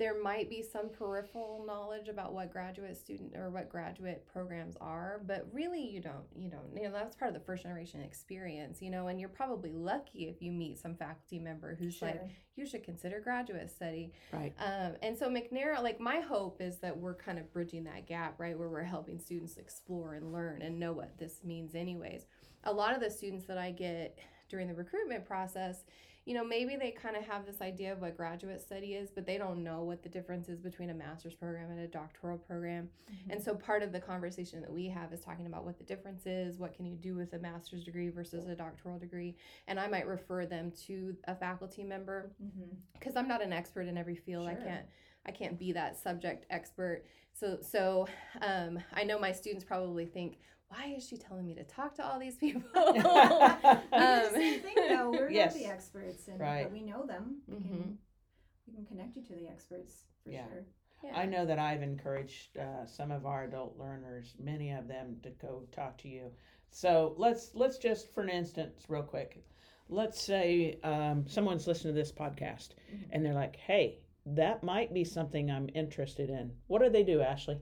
there 0.00 0.20
might 0.22 0.48
be 0.48 0.62
some 0.62 0.88
peripheral 0.88 1.62
knowledge 1.66 2.08
about 2.08 2.32
what 2.32 2.50
graduate 2.50 2.96
student 2.96 3.36
or 3.36 3.50
what 3.50 3.68
graduate 3.68 4.26
programs 4.32 4.74
are, 4.80 5.20
but 5.26 5.46
really 5.52 5.86
you 5.86 6.00
don't, 6.00 6.24
you 6.34 6.48
don't, 6.48 6.74
you 6.74 6.84
know, 6.84 6.90
that's 6.90 7.14
part 7.14 7.28
of 7.28 7.34
the 7.34 7.44
first 7.44 7.64
generation 7.64 8.00
experience, 8.00 8.80
you 8.80 8.90
know, 8.90 9.08
and 9.08 9.20
you're 9.20 9.28
probably 9.28 9.72
lucky 9.74 10.20
if 10.20 10.40
you 10.40 10.52
meet 10.52 10.78
some 10.78 10.94
faculty 10.94 11.38
member 11.38 11.76
who's 11.78 12.00
like, 12.00 12.18
you 12.56 12.64
should 12.64 12.82
consider 12.82 13.20
graduate 13.20 13.70
study. 13.70 14.10
Right. 14.32 14.54
Um, 14.58 14.94
and 15.02 15.18
so 15.18 15.28
McNair, 15.28 15.82
like 15.82 16.00
my 16.00 16.20
hope 16.20 16.62
is 16.62 16.78
that 16.78 16.96
we're 16.96 17.14
kind 17.14 17.38
of 17.38 17.52
bridging 17.52 17.84
that 17.84 18.06
gap, 18.06 18.40
right, 18.40 18.58
where 18.58 18.70
we're 18.70 18.82
helping 18.82 19.18
students 19.18 19.58
explore 19.58 20.14
and 20.14 20.32
learn 20.32 20.62
and 20.62 20.80
know 20.80 20.94
what 20.94 21.18
this 21.18 21.40
means, 21.44 21.74
anyways. 21.74 22.24
A 22.64 22.72
lot 22.72 22.94
of 22.94 23.02
the 23.02 23.10
students 23.10 23.44
that 23.48 23.58
I 23.58 23.70
get 23.70 24.18
during 24.48 24.66
the 24.66 24.74
recruitment 24.74 25.26
process, 25.26 25.84
you 26.26 26.34
know, 26.34 26.44
maybe 26.44 26.76
they 26.76 26.90
kind 26.90 27.16
of 27.16 27.24
have 27.24 27.46
this 27.46 27.60
idea 27.60 27.92
of 27.92 28.00
what 28.00 28.16
graduate 28.16 28.60
study 28.60 28.94
is, 28.94 29.10
but 29.10 29.26
they 29.26 29.38
don't 29.38 29.64
know 29.64 29.82
what 29.82 30.02
the 30.02 30.08
difference 30.08 30.48
is 30.48 30.60
between 30.60 30.90
a 30.90 30.94
master's 30.94 31.34
program 31.34 31.70
and 31.70 31.80
a 31.80 31.86
doctoral 31.88 32.38
program. 32.38 32.88
Mm-hmm. 33.10 33.30
And 33.32 33.42
so 33.42 33.54
part 33.54 33.82
of 33.82 33.90
the 33.90 34.00
conversation 34.00 34.60
that 34.60 34.72
we 34.72 34.88
have 34.88 35.12
is 35.12 35.20
talking 35.20 35.46
about 35.46 35.64
what 35.64 35.78
the 35.78 35.84
difference 35.84 36.26
is, 36.26 36.58
what 36.58 36.74
can 36.74 36.86
you 36.86 36.96
do 36.96 37.14
with 37.14 37.32
a 37.32 37.38
master's 37.38 37.84
degree 37.84 38.10
versus 38.10 38.46
a 38.46 38.54
doctoral 38.54 38.98
degree, 38.98 39.34
and 39.66 39.80
I 39.80 39.88
might 39.88 40.06
refer 40.06 40.46
them 40.46 40.72
to 40.86 41.16
a 41.24 41.34
faculty 41.34 41.82
member 41.82 42.30
Mm-hmm. 42.42 42.74
because 42.94 43.16
I'm 43.16 43.28
not 43.28 43.42
an 43.42 43.52
expert 43.52 43.86
in 43.88 43.96
every 43.96 44.16
field. 44.16 44.46
I 44.46 44.54
can't 44.54 44.86
I 45.26 45.30
can't 45.32 45.58
be 45.58 45.72
that 45.72 45.98
subject 45.98 46.46
expert. 46.50 47.04
So 47.32 47.58
so 47.62 48.06
um, 48.42 48.78
I 48.92 49.04
know 49.04 49.18
my 49.18 49.32
students 49.32 49.64
probably 49.64 50.06
think, 50.06 50.38
why 50.70 50.94
is 50.96 51.06
she 51.06 51.16
telling 51.18 51.44
me 51.46 51.54
to 51.54 51.64
talk 51.64 51.94
to 51.96 52.04
all 52.06 52.18
these 52.18 52.36
people? 52.44 52.62
the 52.74 54.30
same 54.32 54.54
Um, 54.54 54.60
thing 54.60 54.74
though. 54.88 55.10
We're 55.10 55.30
Yes. 55.30 55.54
not 55.54 55.60
the 55.62 55.66
experts, 55.66 56.28
and 56.28 56.40
Right. 56.40 56.62
but 56.64 56.72
we 56.72 56.82
know 56.82 57.04
them. 57.06 57.42
We 57.46 57.54
Mhm. 57.56 57.60
can 57.60 57.98
we 58.66 58.72
can 58.74 58.86
connect 58.86 59.16
you 59.16 59.22
to 59.24 59.34
the 59.34 59.48
experts 59.48 60.04
for 60.24 60.30
Yeah. 60.30 60.46
sure. 60.48 60.64
yeah. 61.02 61.18
I 61.18 61.26
know 61.26 61.44
that 61.44 61.58
I've 61.58 61.82
encouraged 61.82 62.56
uh, 62.56 62.86
some 62.86 63.10
of 63.10 63.26
our 63.26 63.44
adult 63.44 63.76
learners, 63.76 64.36
many 64.38 64.70
of 64.70 64.86
them, 64.86 65.18
to 65.22 65.30
go 65.30 65.66
talk 65.72 65.98
to 65.98 66.08
you. 66.08 66.30
So 66.70 67.14
let's 67.18 67.54
let's 67.54 67.78
just, 67.78 68.12
for 68.14 68.22
an 68.22 68.28
instance, 68.28 68.84
real 68.88 69.02
quick, 69.02 69.44
let's 69.88 70.22
say 70.22 70.78
um, 70.84 71.26
someone's 71.26 71.66
listening 71.66 71.94
to 71.94 72.00
this 72.00 72.12
podcast 72.12 72.70
Mhm. 72.94 73.06
and 73.10 73.24
they're 73.24 73.34
like, 73.34 73.56
"Hey, 73.56 73.98
that 74.26 74.62
might 74.62 74.94
be 74.94 75.02
something 75.02 75.50
I'm 75.50 75.68
interested 75.74 76.30
in." 76.30 76.56
What 76.68 76.80
do 76.80 76.88
they 76.90 77.02
do, 77.02 77.20
Ashley? 77.22 77.60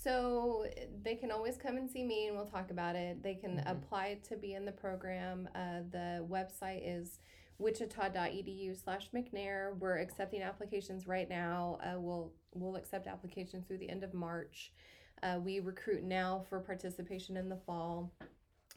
So 0.00 0.66
they 1.02 1.14
can 1.14 1.30
always 1.30 1.56
come 1.56 1.76
and 1.76 1.88
see 1.88 2.02
me 2.02 2.26
and 2.26 2.36
we'll 2.36 2.46
talk 2.46 2.70
about 2.70 2.96
it. 2.96 3.22
They 3.22 3.34
can 3.34 3.58
Mhm. 3.58 3.70
apply 3.70 4.14
to 4.24 4.36
be 4.36 4.54
in 4.54 4.64
the 4.64 4.72
program. 4.72 5.48
Uh, 5.54 5.82
the 5.90 6.26
website 6.28 6.80
is 6.82 7.20
wichita.edu 7.58 8.74
slash 8.74 9.10
McNair. 9.12 9.78
We're 9.78 9.98
accepting 9.98 10.42
applications 10.42 11.06
right 11.06 11.28
now. 11.28 11.78
Uh, 11.82 12.00
we'll 12.00 12.32
we'll 12.54 12.76
accept 12.76 13.06
applications 13.06 13.66
through 13.66 13.78
the 13.78 13.88
end 13.90 14.02
of 14.02 14.12
March. 14.14 14.72
Uh, 15.22 15.38
we 15.42 15.60
recruit 15.60 16.02
now 16.02 16.40
for 16.48 16.58
participation 16.60 17.36
in 17.36 17.48
the 17.48 17.56
fall. 17.58 18.12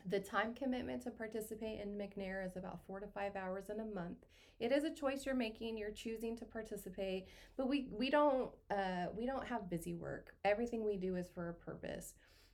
The 0.07 0.19
time 0.19 0.53
commitment 0.53 1.01
to 1.03 1.11
participate 1.11 1.79
in 1.79 1.97
McNair 1.97 2.45
is 2.45 2.57
about 2.57 2.79
four 2.85 2.99
to 2.99 3.07
five 3.07 3.35
hours 3.35 3.69
in 3.69 3.79
a 3.79 3.85
month. 3.85 4.25
It 4.59 4.71
is 4.71 4.83
a 4.83 4.93
choice 4.93 5.25
you're 5.25 5.35
making. 5.35 5.77
You're 5.77 5.91
choosing 5.91 6.37
to 6.37 6.45
participate, 6.45 7.27
but 7.57 7.67
we 7.67 7.87
we 7.91 8.09
don't 8.09 8.51
uh, 8.69 9.07
we 9.17 9.25
don't 9.25 9.45
have 9.47 9.69
busy 9.69 9.95
work. 9.95 10.35
Everything 10.45 10.85
we 10.85 10.95
do 10.95 11.15
is 11.15 11.27
for 11.33 11.49
a 11.49 11.53
purpose. 11.53 12.13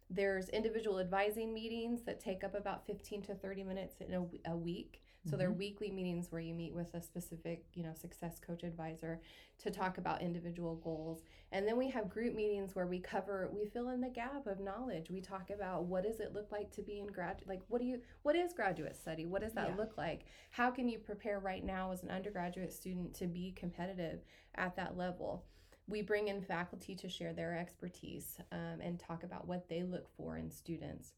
There's 0.10 0.50
individual 0.50 1.00
advising 1.00 1.54
meetings 1.54 2.02
that 2.04 2.20
take 2.20 2.44
up 2.44 2.56
about 2.56 2.86
15 2.86 3.22
to 3.24 3.36
30 3.36 3.64
minutes 3.64 3.96
in 4.02 4.14
a, 4.14 4.52
a 4.52 4.56
week. 4.58 5.02
So 5.30 5.38
they're 5.38 5.52
weekly 5.52 5.92
meetings 5.92 6.32
where 6.32 6.42
you 6.42 6.56
meet 6.56 6.74
with 6.74 6.96
a 6.96 7.02
specific, 7.02 7.64
you 7.76 7.84
know, 7.84 7.94
success 7.94 8.40
coach 8.40 8.64
advisor 8.64 9.22
to 9.60 9.70
talk 9.70 10.00
about 10.00 10.24
individual 10.24 10.78
goals. 10.78 11.22
And 11.52 11.68
then 11.68 11.78
we 11.78 11.92
have 11.92 12.10
group 12.10 12.34
meetings 12.34 12.76
where 12.76 12.88
we 12.88 13.00
cover, 13.00 13.48
we 13.54 13.68
fill 13.68 13.90
in 13.90 14.02
the 14.02 14.10
gap 14.10 14.48
of 14.48 14.60
knowledge. 14.60 15.12
We 15.12 15.22
talk 15.22 15.52
about 15.52 15.86
what 15.86 16.04
does 16.06 16.20
it 16.22 16.34
look 16.34 16.52
like 16.52 16.72
to 16.72 16.82
be 16.82 17.00
in 17.00 17.08
grad, 17.08 17.44
like 17.46 17.62
what 17.68 17.82
do 17.82 17.86
you, 17.86 18.02
what 18.24 18.36
is 18.36 18.52
graduate 18.52 18.96
study? 18.96 19.28
What 19.28 19.42
does 19.42 19.54
that 19.54 19.70
Yeah. 19.70 19.76
look 19.76 19.96
like? 19.96 20.26
How 20.50 20.72
can 20.72 20.90
you 20.90 20.98
prepare 20.98 21.38
right 21.40 21.64
now 21.64 21.92
as 21.92 22.02
an 22.02 22.10
undergraduate 22.10 22.74
student 22.74 23.14
to 23.16 23.28
be 23.28 23.52
competitive 23.52 24.22
at 24.56 24.76
that 24.78 24.98
level? 24.98 25.46
We 25.88 26.02
bring 26.02 26.30
in 26.30 26.42
faculty 26.42 26.96
to 26.96 27.08
share 27.08 27.34
their 27.34 27.56
expertise 27.56 28.38
um, 28.52 28.82
and 28.82 29.00
talk 29.00 29.24
about 29.24 29.48
what 29.48 29.70
they 29.70 29.84
look 29.84 30.10
for 30.18 30.38
in 30.38 30.50
students. 30.50 31.14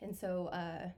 And 0.00 0.16
so, 0.16 0.46
uh, 0.46 0.88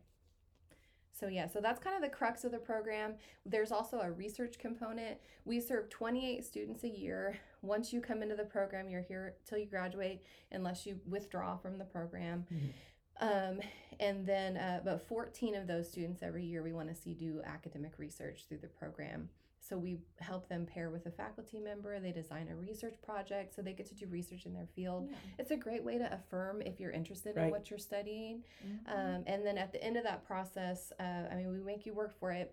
so 1.13 1.29
yeah, 1.29 1.47
so 1.47 1.61
that's 1.61 1.83
kind 1.83 1.97
of 1.97 2.03
the 2.03 2.09
crux 2.09 2.45
of 2.45 2.53
the 2.53 2.59
program. 2.59 3.15
There's 3.45 3.73
also 3.73 4.01
a 4.01 4.11
research 4.11 4.59
component. 4.59 5.19
We 5.45 5.61
serve 5.61 5.91
28 5.91 6.45
students 6.45 6.85
a 6.85 6.89
year. 6.89 7.39
Once 7.63 7.93
you 7.93 8.01
come 8.01 8.23
into 8.23 8.37
the 8.37 8.45
program, 8.45 8.89
you're 8.89 9.03
here 9.03 9.35
till 9.47 9.59
you 9.59 9.67
graduate, 9.67 10.23
unless 10.51 10.87
you 10.87 10.99
withdraw 11.07 11.57
from 11.57 11.79
the 11.79 11.85
program. 11.85 12.47
Mhm. 12.51 12.73
Um, 13.21 13.61
and 13.99 14.27
then, 14.27 14.57
uh, 14.57 14.81
but 14.83 15.07
14 15.07 15.55
of 15.55 15.67
those 15.67 15.91
students 15.91 16.23
every 16.23 16.45
year 16.45 16.63
we 16.63 16.73
want 16.73 16.89
to 16.89 16.95
see 16.95 17.13
do 17.13 17.43
academic 17.45 17.99
research 17.99 18.47
through 18.49 18.59
the 18.59 18.69
program. 18.69 19.29
So 19.71 19.79
we 19.79 19.99
help 20.19 20.49
them 20.49 20.67
pair 20.67 20.91
with 20.91 21.07
a 21.07 21.13
faculty 21.13 21.61
member. 21.61 22.01
They 22.01 22.11
design 22.11 22.49
a 22.51 22.57
research 22.57 22.97
project 23.03 23.55
so 23.55 23.63
they 23.63 23.73
get 23.73 23.87
to 23.87 23.95
do 23.95 24.07
research 24.09 24.45
in 24.45 24.53
their 24.53 24.67
field. 24.75 25.07
Yeah. 25.09 25.17
It's 25.39 25.53
a 25.53 25.57
great 25.57 25.85
way 25.85 25.97
to 25.97 26.13
affirm 26.13 26.61
if 26.61 26.81
you're 26.81 26.91
interested 26.91 27.37
in 27.37 27.51
what 27.53 27.71
you're 27.71 27.79
studying. 27.79 28.43
Mhm. 28.67 28.89
Um, 28.89 29.23
and 29.29 29.47
then 29.47 29.57
at 29.57 29.71
the 29.73 29.81
end 29.83 29.97
of 29.97 30.03
that 30.03 30.25
process, 30.25 30.93
uh, 30.99 31.03
I 31.31 31.37
mean, 31.37 31.53
we 31.53 31.61
make 31.61 31.87
you 31.87 31.95
work 31.95 32.13
for 32.19 32.33
it, 32.33 32.53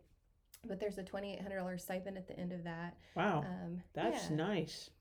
but 0.64 0.80
there's 0.80 1.00
a 1.00 1.04
$2,800 1.04 1.82
stipend 1.82 2.18
at 2.20 2.28
the 2.28 2.40
end 2.40 2.54
of 2.54 2.64
that. 2.66 2.96
Wow, 3.16 3.40
Um, 3.42 3.82
that's 3.94 4.30
yeah. 4.30 4.36
nice. 4.36 4.92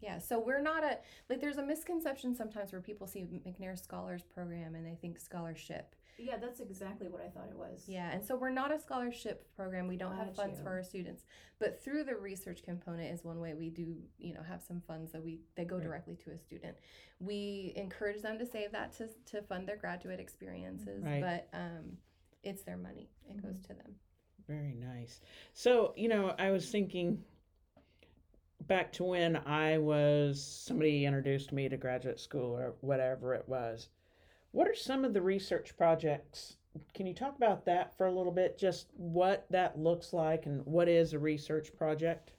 Yeah, 0.00 0.18
so 0.18 0.40
we're 0.40 0.60
not 0.60 0.82
a 0.82 0.98
like. 1.28 1.40
There's 1.40 1.58
a 1.58 1.62
misconception 1.62 2.34
sometimes 2.34 2.72
where 2.72 2.80
people 2.80 3.06
see 3.06 3.22
McNair 3.22 3.78
Scholars 3.78 4.24
Program 4.24 4.74
and 4.74 4.84
they 4.84 4.96
think 4.96 5.20
scholarship. 5.20 5.94
Yeah, 6.18 6.36
that's 6.36 6.60
exactly 6.60 7.08
what 7.08 7.20
I 7.22 7.28
thought 7.28 7.48
it 7.50 7.56
was. 7.56 7.84
Yeah, 7.86 8.10
and 8.12 8.24
so 8.24 8.36
we're 8.36 8.50
not 8.50 8.72
a 8.72 8.78
scholarship 8.78 9.46
program. 9.56 9.88
We 9.88 9.96
don't 9.96 10.16
have 10.16 10.28
Got 10.28 10.36
funds 10.36 10.58
you. 10.58 10.64
for 10.64 10.70
our 10.70 10.82
students, 10.82 11.24
but 11.58 11.82
through 11.82 12.04
the 12.04 12.14
research 12.16 12.62
component 12.64 13.12
is 13.12 13.24
one 13.24 13.40
way 13.40 13.54
we 13.54 13.70
do, 13.70 13.96
you 14.18 14.34
know, 14.34 14.42
have 14.42 14.62
some 14.62 14.80
funds 14.86 15.12
that 15.12 15.22
we 15.24 15.40
they 15.56 15.64
go 15.64 15.76
Right. 15.76 15.84
directly 15.84 16.16
to 16.24 16.30
a 16.32 16.38
student. 16.38 16.76
We 17.20 17.72
encourage 17.76 18.22
them 18.22 18.38
to 18.38 18.46
save 18.46 18.72
that 18.72 18.92
to 18.98 19.08
to 19.32 19.42
fund 19.42 19.66
their 19.66 19.76
graduate 19.76 20.20
experiences, 20.20 21.02
Right. 21.04 21.20
but 21.22 21.48
um, 21.58 21.96
it's 22.42 22.62
their 22.62 22.76
money. 22.76 23.08
It 23.28 23.42
goes 23.42 23.60
to 23.62 23.68
them. 23.74 23.94
Very 24.48 24.74
nice. 24.74 25.20
So, 25.54 25.94
you 25.96 26.08
know, 26.08 26.34
I 26.38 26.50
was 26.50 26.68
thinking 26.70 27.22
back 28.66 28.92
to 28.92 29.04
when 29.04 29.36
I 29.36 29.78
was, 29.78 30.42
somebody 30.44 31.04
introduced 31.04 31.52
me 31.52 31.68
to 31.68 31.76
graduate 31.76 32.18
school 32.20 32.56
or 32.56 32.74
whatever 32.80 33.34
it 33.34 33.48
was. 33.48 33.88
What 34.52 34.68
are 34.68 34.74
some 34.74 35.04
of 35.04 35.14
the 35.14 35.22
research 35.22 35.76
projects? 35.78 36.56
Can 36.94 37.06
you 37.06 37.14
talk 37.14 37.36
about 37.36 37.64
that 37.64 37.96
for 37.96 38.06
a 38.06 38.12
little 38.12 38.32
bit? 38.32 38.58
Just 38.58 38.88
what 38.96 39.46
that 39.48 39.78
looks 39.78 40.12
like 40.12 40.44
and 40.44 40.64
what 40.66 40.88
is 40.88 41.14
a 41.14 41.18
research 41.18 41.74
project? 41.74 42.32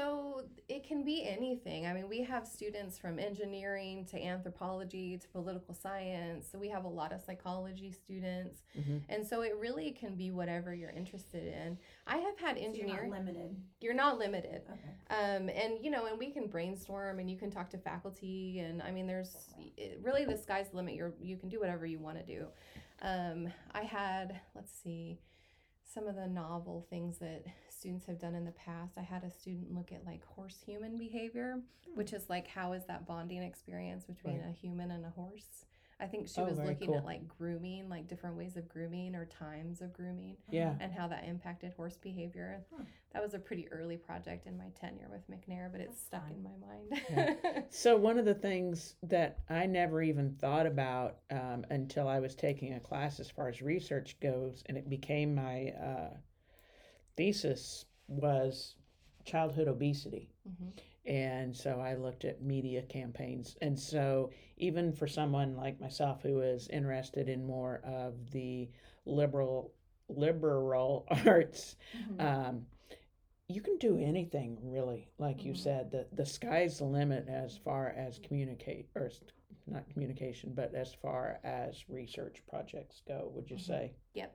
So 0.00 0.42
it 0.66 0.82
can 0.82 1.04
be 1.04 1.26
anything. 1.26 1.86
I 1.86 1.92
mean, 1.92 2.08
we 2.08 2.22
have 2.22 2.46
students 2.46 2.96
from 2.96 3.18
engineering 3.18 4.06
to 4.06 4.22
anthropology 4.22 5.18
to 5.18 5.28
political 5.28 5.74
science. 5.74 6.48
So 6.50 6.58
we 6.58 6.70
have 6.70 6.84
a 6.84 6.88
lot 6.88 7.12
of 7.12 7.20
psychology 7.20 7.92
students. 7.92 8.62
Mhm. 8.78 9.02
And 9.10 9.26
so 9.26 9.42
it 9.42 9.54
really 9.56 9.90
can 9.90 10.14
be 10.16 10.30
whatever 10.30 10.74
you're 10.74 10.90
interested 10.90 11.44
in. 11.46 11.76
I 12.06 12.16
have 12.16 12.38
had 12.38 12.56
So 12.56 12.62
you're 12.62 12.70
not 12.86 13.00
engineering. 13.02 13.10
limited. 13.10 13.56
You're 13.80 13.94
not 13.94 14.18
limited. 14.18 14.62
Okay. 14.70 14.94
Um, 15.10 15.50
and 15.50 15.84
you 15.84 15.90
know, 15.90 16.06
and 16.06 16.18
we 16.18 16.30
can 16.30 16.46
brainstorm 16.46 17.18
and 17.18 17.30
you 17.30 17.36
can 17.36 17.50
talk 17.50 17.68
to 17.70 17.78
faculty 17.78 18.60
and 18.60 18.80
I 18.82 18.90
mean, 18.92 19.06
there's 19.06 19.36
it, 19.76 19.98
really 20.02 20.24
the 20.24 20.38
sky's 20.38 20.70
the 20.70 20.76
limit. 20.76 20.94
You're, 20.94 21.12
you 21.20 21.36
can 21.36 21.50
do 21.50 21.60
whatever 21.60 21.84
you 21.84 21.98
want 21.98 22.16
to 22.16 22.24
do. 22.24 22.46
Um, 23.02 23.52
I 23.72 23.82
had, 23.82 24.40
let's 24.54 24.72
see, 24.72 25.18
some 25.84 26.06
of 26.06 26.14
the 26.16 26.26
novel 26.28 26.86
things 26.88 27.18
that 27.18 27.44
students 27.80 28.04
have 28.06 28.18
done 28.20 28.34
in 28.34 28.44
the 28.44 28.52
past. 28.52 28.92
I 28.98 29.02
had 29.02 29.24
a 29.24 29.30
student 29.30 29.74
look 29.74 29.90
at 29.90 30.04
like 30.04 30.22
horse 30.26 30.58
human 30.64 30.98
behavior, 30.98 31.58
which 31.94 32.12
is 32.12 32.28
like 32.28 32.46
how 32.46 32.74
is 32.74 32.84
that 32.86 33.06
bonding 33.06 33.42
experience 33.42 34.04
between 34.04 34.38
Right. 34.40 34.50
a 34.50 34.52
human 34.52 34.90
and 34.90 35.04
a 35.06 35.10
horse? 35.10 35.64
I 35.98 36.06
think 36.06 36.28
she 36.28 36.40
Oh, 36.40 36.44
was 36.46 36.58
looking 36.58 36.88
cool. 36.88 36.96
at 36.98 37.04
like 37.04 37.26
grooming, 37.28 37.88
like 37.90 38.06
different 38.08 38.34
ways 38.36 38.56
of 38.56 38.66
grooming 38.70 39.14
or 39.14 39.26
times 39.26 39.82
of 39.82 39.92
grooming 39.92 40.36
Yeah. 40.50 40.74
and 40.80 40.90
how 40.92 41.08
that 41.08 41.24
impacted 41.24 41.72
horse 41.74 41.98
behavior. 41.98 42.64
Huh. 42.74 42.84
That 43.12 43.22
was 43.22 43.34
a 43.34 43.38
pretty 43.38 43.70
early 43.70 43.96
project 43.98 44.46
in 44.46 44.56
my 44.56 44.68
tenure 44.80 45.08
with 45.10 45.28
McNair, 45.30 45.70
but 45.72 45.80
it's 45.82 46.02
That's 46.02 46.06
stuck 46.06 46.22
fun. 46.28 46.32
in 46.36 46.42
my 46.42 46.56
mind. 46.66 47.02
Yeah. 47.10 47.62
So 47.70 47.96
one 47.96 48.18
of 48.18 48.24
the 48.24 48.34
things 48.34 48.96
that 49.04 49.38
I 49.48 49.66
never 49.66 50.00
even 50.02 50.34
thought 50.36 50.66
about 50.66 51.18
um, 51.30 51.64
until 51.70 52.08
I 52.08 52.18
was 52.18 52.34
taking 52.34 52.74
a 52.74 52.80
class 52.80 53.20
as 53.20 53.30
far 53.30 53.48
as 53.48 53.60
research 53.62 54.18
goes, 54.20 54.62
and 54.66 54.76
it 54.78 54.88
became 54.88 55.34
my 55.34 55.68
uh, 55.80 56.10
thesis, 57.20 57.84
was 58.08 58.76
childhood 59.26 59.68
obesity. 59.68 60.30
Mhm. 60.48 60.72
And 61.04 61.54
so 61.54 61.78
I 61.78 61.94
looked 61.96 62.24
at 62.24 62.40
media 62.40 62.80
campaigns. 62.82 63.58
And 63.60 63.78
so 63.78 64.30
even 64.56 64.90
for 64.90 65.06
someone 65.06 65.54
like 65.54 65.78
myself 65.78 66.22
who 66.22 66.40
is 66.40 66.66
interested 66.68 67.28
in 67.28 67.44
more 67.46 67.82
of 67.84 68.30
the 68.30 68.70
liberal 69.04 69.74
liberal 70.08 71.06
arts, 71.26 71.76
Mhm. 71.94 72.20
um, 72.20 72.66
you 73.48 73.60
can 73.60 73.76
do 73.76 73.98
anything 73.98 74.58
really. 74.62 75.10
Like 75.18 75.44
you 75.44 75.52
Mhm. 75.52 75.58
said, 75.58 75.90
the 75.90 76.06
the 76.12 76.24
sky's 76.24 76.78
the 76.78 76.86
limit 76.86 77.28
as 77.28 77.54
far 77.58 77.90
as 77.90 78.18
communicate 78.20 78.88
or 78.94 79.10
not 79.66 79.86
communication, 79.90 80.54
but 80.54 80.74
as 80.74 80.94
far 80.94 81.38
as 81.44 81.86
research 81.90 82.42
projects 82.46 83.02
go. 83.06 83.30
Would 83.34 83.50
you 83.50 83.56
Mhm. 83.58 83.60
say? 83.72 83.94
Yep. 84.14 84.34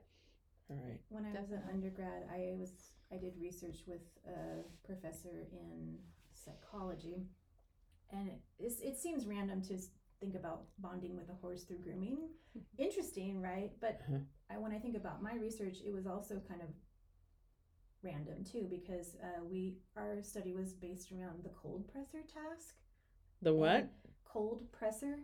All 0.70 0.76
right. 0.84 1.00
When 1.08 1.24
I 1.24 1.40
was 1.40 1.50
an 1.52 1.62
undergrad, 1.72 2.24
I 2.32 2.54
was 2.58 2.72
I 3.12 3.16
did 3.16 3.34
research 3.40 3.84
with 3.86 4.02
a 4.26 4.62
professor 4.84 5.46
in 5.52 5.98
psychology, 6.32 7.26
and 8.10 8.28
it, 8.28 8.40
it's- 8.58 8.80
it 8.80 8.98
seems 8.98 9.26
random 9.26 9.62
to 9.62 9.78
think 10.20 10.34
about 10.34 10.64
bonding 10.78 11.16
with 11.16 11.28
a 11.30 11.34
horse 11.34 11.64
through 11.64 11.78
grooming. 11.78 12.18
Interesting, 12.78 13.40
right? 13.42 13.72
But 13.80 14.00
Uh-huh. 14.02 14.18
I, 14.50 14.58
when 14.58 14.72
I 14.72 14.78
think 14.78 14.96
about 14.96 15.22
my 15.22 15.34
research, 15.36 15.78
it 15.84 15.92
was 15.92 16.06
also 16.06 16.40
kind 16.48 16.62
of 16.62 16.68
random 18.02 18.44
too 18.44 18.66
because 18.70 19.16
uh, 19.22 19.44
we 19.44 19.76
our 19.96 20.22
study 20.22 20.52
was 20.54 20.72
based 20.72 21.12
around 21.12 21.42
the 21.42 21.50
cold 21.50 21.84
pressor 21.92 22.22
task. 22.26 22.74
The 23.42 23.54
what? 23.54 23.88
Cold 24.24 24.66
pressor 24.72 25.16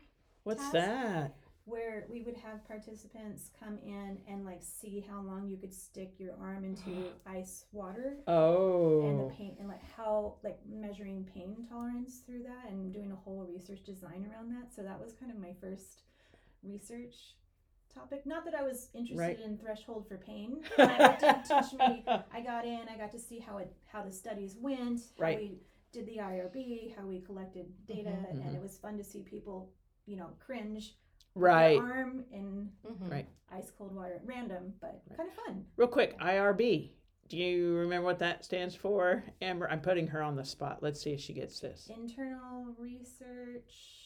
What's 0.44 0.62
task? 0.62 0.72
that? 0.72 1.36
Where 1.64 2.06
we 2.10 2.22
would 2.22 2.36
have 2.36 2.66
participants 2.66 3.50
come 3.58 3.78
in 3.84 4.18
and 4.28 4.44
like 4.44 4.62
see 4.62 5.04
how 5.08 5.20
long 5.22 5.48
you 5.48 5.56
could 5.56 5.72
stick 5.72 6.12
your 6.18 6.34
arm 6.40 6.64
into 6.64 6.90
ice 7.26 7.66
water 7.72 8.16
Oh. 8.26 9.02
and 9.02 9.18
the 9.20 9.24
Oh, 9.24 9.32
pain 9.36 9.56
and 9.60 9.68
like 9.68 9.82
how 9.96 10.36
like 10.42 10.58
measuring 10.68 11.24
pain 11.32 11.66
tolerance 11.68 12.18
through 12.26 12.42
that 12.44 12.70
and 12.70 12.92
doing 12.92 13.12
a 13.12 13.16
whole 13.16 13.44
research 13.48 13.84
design 13.84 14.26
around 14.30 14.50
that 14.50 14.72
so 14.74 14.82
that 14.82 15.00
was 15.00 15.12
kind 15.12 15.30
of 15.30 15.38
my 15.38 15.52
first 15.60 16.02
research 16.62 17.34
topic 17.94 18.24
not 18.24 18.44
that 18.44 18.54
i 18.54 18.62
was 18.62 18.88
interested 18.94 19.18
Right. 19.18 19.40
in 19.40 19.58
threshold 19.58 20.06
for 20.08 20.16
pain 20.16 20.62
but 20.76 21.00
it 21.00 21.18
did 21.20 21.44
teach 21.44 21.78
me 21.78 22.04
i 22.32 22.40
got 22.40 22.64
in 22.64 22.80
i 22.92 22.96
got 22.96 23.12
to 23.12 23.18
see 23.18 23.38
how 23.38 23.58
it 23.58 23.72
how 23.86 24.02
the 24.02 24.10
studies 24.12 24.56
went 24.58 25.00
how 25.18 25.24
Right. 25.24 25.38
we 25.38 25.58
did 25.92 26.06
the 26.06 26.16
irb 26.18 26.96
how 26.96 27.04
we 27.06 27.20
collected 27.20 27.66
data 27.86 28.10
Mhm, 28.32 28.46
and 28.46 28.56
it 28.56 28.62
was 28.62 28.78
fun 28.78 28.96
to 28.96 29.04
see 29.04 29.22
people 29.22 29.70
you 30.06 30.16
know 30.16 30.30
cringe 30.40 30.96
right. 31.34 31.78
their 31.80 31.92
arm 31.92 32.24
in 32.32 32.70
Mhm. 32.86 33.10
Right. 33.10 33.26
ice 33.50 33.70
cold 33.70 33.94
water 33.94 34.14
at 34.14 34.26
random 34.26 34.74
but 34.80 35.02
Right. 35.08 35.16
kind 35.16 35.28
of 35.28 35.34
fun 35.34 35.66
Real 35.76 35.88
quick, 35.88 36.16
IRB. 36.18 36.92
Do 37.28 37.38
you 37.38 37.76
remember 37.76 38.04
what 38.04 38.18
that 38.18 38.44
stands 38.44 38.74
for? 38.74 39.24
Amber, 39.40 39.68
I'm 39.70 39.80
putting 39.80 40.06
her 40.08 40.20
on 40.22 40.36
the 40.36 40.44
spot. 40.44 40.82
Let's 40.82 41.00
see 41.00 41.12
if 41.12 41.20
she 41.20 41.32
gets 41.32 41.60
this. 41.60 41.88
internal 41.88 42.74
research 42.78 43.98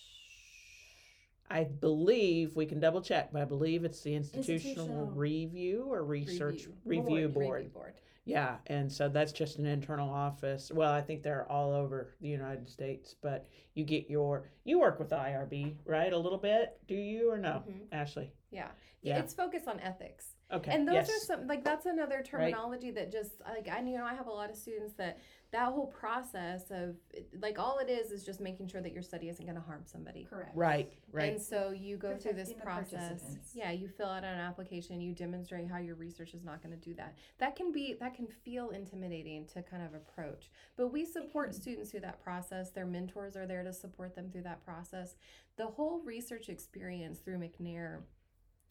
I 1.49 1.63
believe 1.63 2.57
we 2.57 2.67
can 2.67 2.81
double 2.81 3.01
check, 3.01 3.31
but 3.33 3.41
I 3.41 3.45
believe 3.45 3.85
it's 3.85 4.01
the 4.01 4.15
institutional, 4.17 4.57
Institutional 4.89 5.07
review 5.13 5.85
or 5.93 6.03
research 6.05 6.67
Review. 6.67 6.75
review, 6.85 7.29
Board. 7.29 7.35
board. 7.35 7.57
Review 7.59 7.71
board. 7.71 7.95
Yeah, 8.27 8.57
and 8.67 8.91
so 8.93 9.09
that's 9.09 9.31
just 9.31 9.59
an 9.59 9.67
internal 9.67 10.11
office. 10.11 10.73
Well, 10.75 10.93
I 10.93 11.01
think 11.01 11.23
they're 11.23 11.51
all 11.51 11.73
over 11.73 12.17
the 12.21 12.29
United 12.29 12.69
States, 12.69 13.15
but 13.23 13.47
you 13.75 13.85
get 13.85 14.11
your 14.11 14.51
you 14.65 14.81
work 14.81 14.99
with 14.99 15.11
IRB, 15.11 15.77
right? 15.85 16.13
A 16.13 16.19
little 16.19 16.37
bit, 16.39 16.77
do 16.89 16.97
you 16.97 17.31
or 17.31 17.39
no, 17.39 17.63
Mhm. 17.69 17.87
Ashley? 17.93 18.33
Yeah. 18.51 18.69
Yeah. 19.01 19.21
It's 19.21 19.33
focused 19.33 19.69
on 19.69 19.79
ethics. 19.79 20.33
Okay. 20.53 20.73
and 20.73 20.87
those 20.87 20.95
yes. 20.95 21.11
are 21.11 21.19
some 21.27 21.47
like 21.49 21.65
that's 21.65 21.87
another 21.87 22.23
terminology 22.23 22.93
that 22.93 23.11
just 23.11 23.33
like 23.45 23.69
I 23.69 23.81
you 23.81 23.99
know 23.99 24.05
I 24.05 24.15
have 24.15 24.29
a 24.29 24.33
lot 24.33 24.49
of 24.49 24.57
students 24.57 24.95
that 24.95 25.19
that 25.57 25.73
whole 25.73 25.87
process 25.87 26.71
of 26.71 26.97
like 27.41 27.59
all 27.59 27.79
it 27.79 27.89
is 27.89 28.11
is 28.11 28.25
just 28.25 28.43
making 28.43 28.69
sure 28.69 28.83
that 28.83 28.93
your 28.93 29.03
study 29.03 29.31
isn't 29.31 29.47
going 29.47 29.57
to 29.57 29.63
harm 29.63 29.81
somebody. 29.87 30.27
correct 30.29 30.55
right, 30.55 30.93
right. 31.11 31.33
And 31.33 31.41
so 31.41 31.71
you 31.71 31.97
go 31.97 32.15
through 32.15 32.35
this 32.35 32.53
process. 32.63 33.39
Yeah, 33.55 33.71
you 33.71 33.89
fill 33.89 34.09
out 34.09 34.23
an 34.23 34.39
application, 34.39 35.01
you 35.01 35.15
demonstrate 35.15 35.67
how 35.67 35.79
your 35.79 35.95
research 35.95 36.35
is 36.35 36.45
not 36.45 36.63
going 36.63 36.79
to 36.79 36.85
do 36.85 36.95
that. 36.97 37.17
That 37.39 37.57
can 37.57 37.73
be 37.73 37.97
that 37.99 38.15
can 38.15 38.27
feel 38.27 38.69
intimidating 38.69 39.47
to 39.55 39.63
kind 39.63 39.83
of 39.83 39.95
approach. 39.95 40.51
But 40.77 40.89
we 40.89 41.07
support 41.07 41.55
students 41.55 41.91
through 41.91 42.01
that 42.01 42.23
process. 42.23 42.71
Their 42.71 42.87
mentors 42.87 43.35
are 43.35 43.47
there 43.47 43.63
to 43.63 43.73
support 43.73 44.15
them 44.15 44.31
through 44.31 44.43
that 44.43 44.63
process. 44.63 45.17
The 45.57 45.67
whole 45.67 46.03
research 46.05 46.51
experience 46.51 47.21
through 47.21 47.39
McNair 47.39 48.01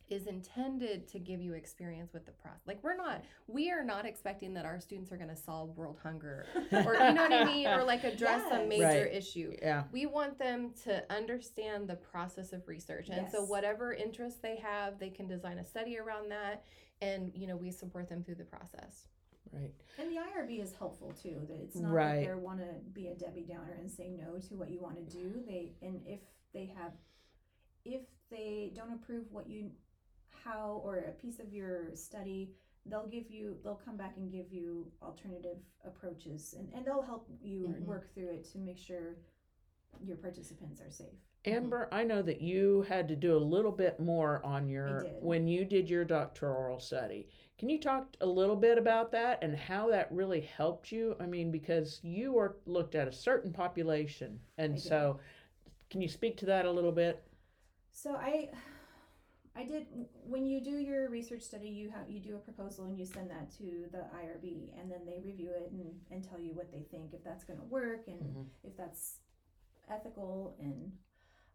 is 0.10 0.28
intended 0.28 1.08
to 1.08 1.20
give 1.20 1.42
you 1.42 1.54
experience 1.54 2.14
with 2.14 2.26
the 2.26 2.32
process. 2.32 2.62
Like 2.68 2.84
we're 2.84 2.96
not 2.96 3.24
we 3.48 3.72
are 3.72 3.84
not 3.84 4.06
expecting 4.06 4.54
that 4.54 4.66
our 4.66 4.80
students 4.80 5.12
are 5.12 5.18
going 5.18 5.30
to 5.30 5.36
solve 5.36 5.76
world 5.76 5.98
hunger 6.02 6.46
or 6.72 6.96
you 6.96 7.14
know 7.14 7.24
what 7.24 7.34
I 7.34 7.44
mean 7.46 7.68
or 7.68 7.84
like 7.84 8.04
address 8.04 8.42
some 8.50 8.62
Yes. 8.70 8.70
major 8.70 9.04
Right. 9.06 9.14
issue 9.14 9.54
yeah, 9.62 9.84
we 9.92 10.06
want 10.06 10.38
them 10.38 10.72
to 10.84 11.04
understand 11.14 11.88
the 11.88 11.96
process 11.96 12.54
of 12.54 12.68
research 12.68 13.10
and 13.10 13.30
so 13.30 13.44
whatever 13.44 13.94
interest 13.94 14.42
they 14.42 14.58
have 14.58 15.00
they 15.00 15.10
can 15.10 15.28
design 15.28 15.58
a 15.60 15.66
study 15.66 15.98
around 15.98 16.30
that 16.32 16.64
and 17.02 17.32
you 17.36 17.48
know 17.48 17.56
we 17.56 17.72
support 17.72 18.08
them 18.10 18.24
through 18.24 18.36
the 18.36 18.44
process 18.46 19.08
right. 19.52 19.72
And 19.98 20.12
the 20.12 20.16
IRB 20.18 20.62
is 20.62 20.74
helpful 20.78 21.14
too. 21.14 21.40
That 21.48 21.60
it's 21.62 21.76
not 21.78 21.94
Right. 21.94 22.22
that 22.22 22.28
they 22.28 22.36
want 22.36 22.60
to 22.60 22.68
be 22.94 23.08
a 23.08 23.16
Debbie 23.16 23.46
Downer 23.48 23.78
and 23.80 23.90
say 23.90 24.10
no 24.10 24.38
to 24.50 24.56
what 24.56 24.70
you 24.70 24.82
want 24.82 24.98
to 24.98 25.18
do. 25.18 25.42
They 25.48 25.72
and 25.82 26.02
if 26.06 26.20
they 26.54 26.66
have, 26.78 26.92
if 27.86 28.02
they 28.30 28.74
don't 28.76 28.92
approve 28.94 29.26
what 29.32 29.48
you, 29.50 29.72
how 30.46 30.82
or 30.84 30.98
a 30.98 31.12
piece 31.12 31.40
of 31.40 31.52
your 31.52 31.96
study, 31.96 32.52
they'll 32.86 33.08
give 33.08 33.30
you 33.30 33.58
they'll 33.64 33.82
come 33.84 33.98
back 33.98 34.14
and 34.18 34.32
give 34.32 34.52
you 34.52 34.92
alternative 35.02 35.58
approaches 35.86 36.54
and, 36.58 36.70
and 36.74 36.86
they'll 36.86 37.02
help 37.02 37.28
you 37.42 37.68
Mhm. 37.68 37.86
work 37.86 38.14
through 38.14 38.30
it 38.30 38.46
to 38.52 38.60
make 38.60 38.78
sure 38.78 39.18
your 40.04 40.18
participants 40.18 40.82
are 40.82 40.92
safe. 40.92 41.20
Amber, 41.48 41.88
I 41.92 42.04
know 42.04 42.22
that 42.24 42.42
you 42.42 42.82
had 42.84 43.08
to 43.08 43.16
do 43.16 43.38
a 43.38 43.38
little 43.38 43.72
bit 43.72 44.00
more 44.00 44.44
on 44.44 44.68
your 44.68 45.04
when 45.22 45.48
you 45.48 45.64
did 45.64 45.90
your 45.90 46.04
doctoral 46.04 46.80
study. 46.80 47.28
Can 47.60 47.70
you 47.70 47.80
talk 47.80 48.16
a 48.22 48.26
little 48.26 48.56
bit 48.56 48.78
about 48.78 49.12
that 49.12 49.44
and 49.44 49.56
how 49.56 49.88
that 49.90 50.12
really 50.12 50.42
helped 50.42 50.92
you? 50.92 51.16
I 51.20 51.28
mean, 51.28 51.52
because 51.52 52.00
you 52.04 52.34
were 52.34 52.58
looked 52.66 52.96
at 52.96 53.08
a 53.08 53.12
certain 53.12 53.54
population, 53.54 54.40
and 54.58 54.80
so 54.80 55.20
can 55.90 56.02
you 56.02 56.10
speak 56.10 56.36
to 56.38 56.46
that 56.48 56.66
a 56.66 56.72
little 56.72 56.92
bit? 56.92 57.24
So 57.92 58.16
I 58.16 58.50
I 59.58 59.64
did 59.64 59.86
when 60.26 60.46
you 60.46 60.60
do 60.62 60.72
your 60.80 61.10
research 61.10 61.42
study 61.42 61.70
you 61.70 61.90
have 61.90 62.10
you 62.10 62.20
do 62.20 62.36
a 62.36 62.40
proposal 62.40 62.86
and 62.86 62.98
you 63.00 63.06
send 63.06 63.30
that 63.30 63.50
to 63.58 63.86
the 63.92 64.00
IRB 64.22 64.78
and 64.80 64.92
then 64.92 65.06
they 65.06 65.22
review 65.24 65.52
it 65.56 65.72
and, 65.72 65.94
and 66.12 66.24
tell 66.28 66.40
you 66.40 66.54
what 66.54 66.72
they 66.72 66.84
think 66.92 67.14
if 67.14 67.24
that's 67.24 67.44
going 67.46 67.60
to 67.60 67.66
work 67.66 68.08
and 68.08 68.20
Mhm. 68.22 68.46
if 68.64 68.76
that's 68.76 69.20
ethical 69.90 70.56
and 70.60 70.92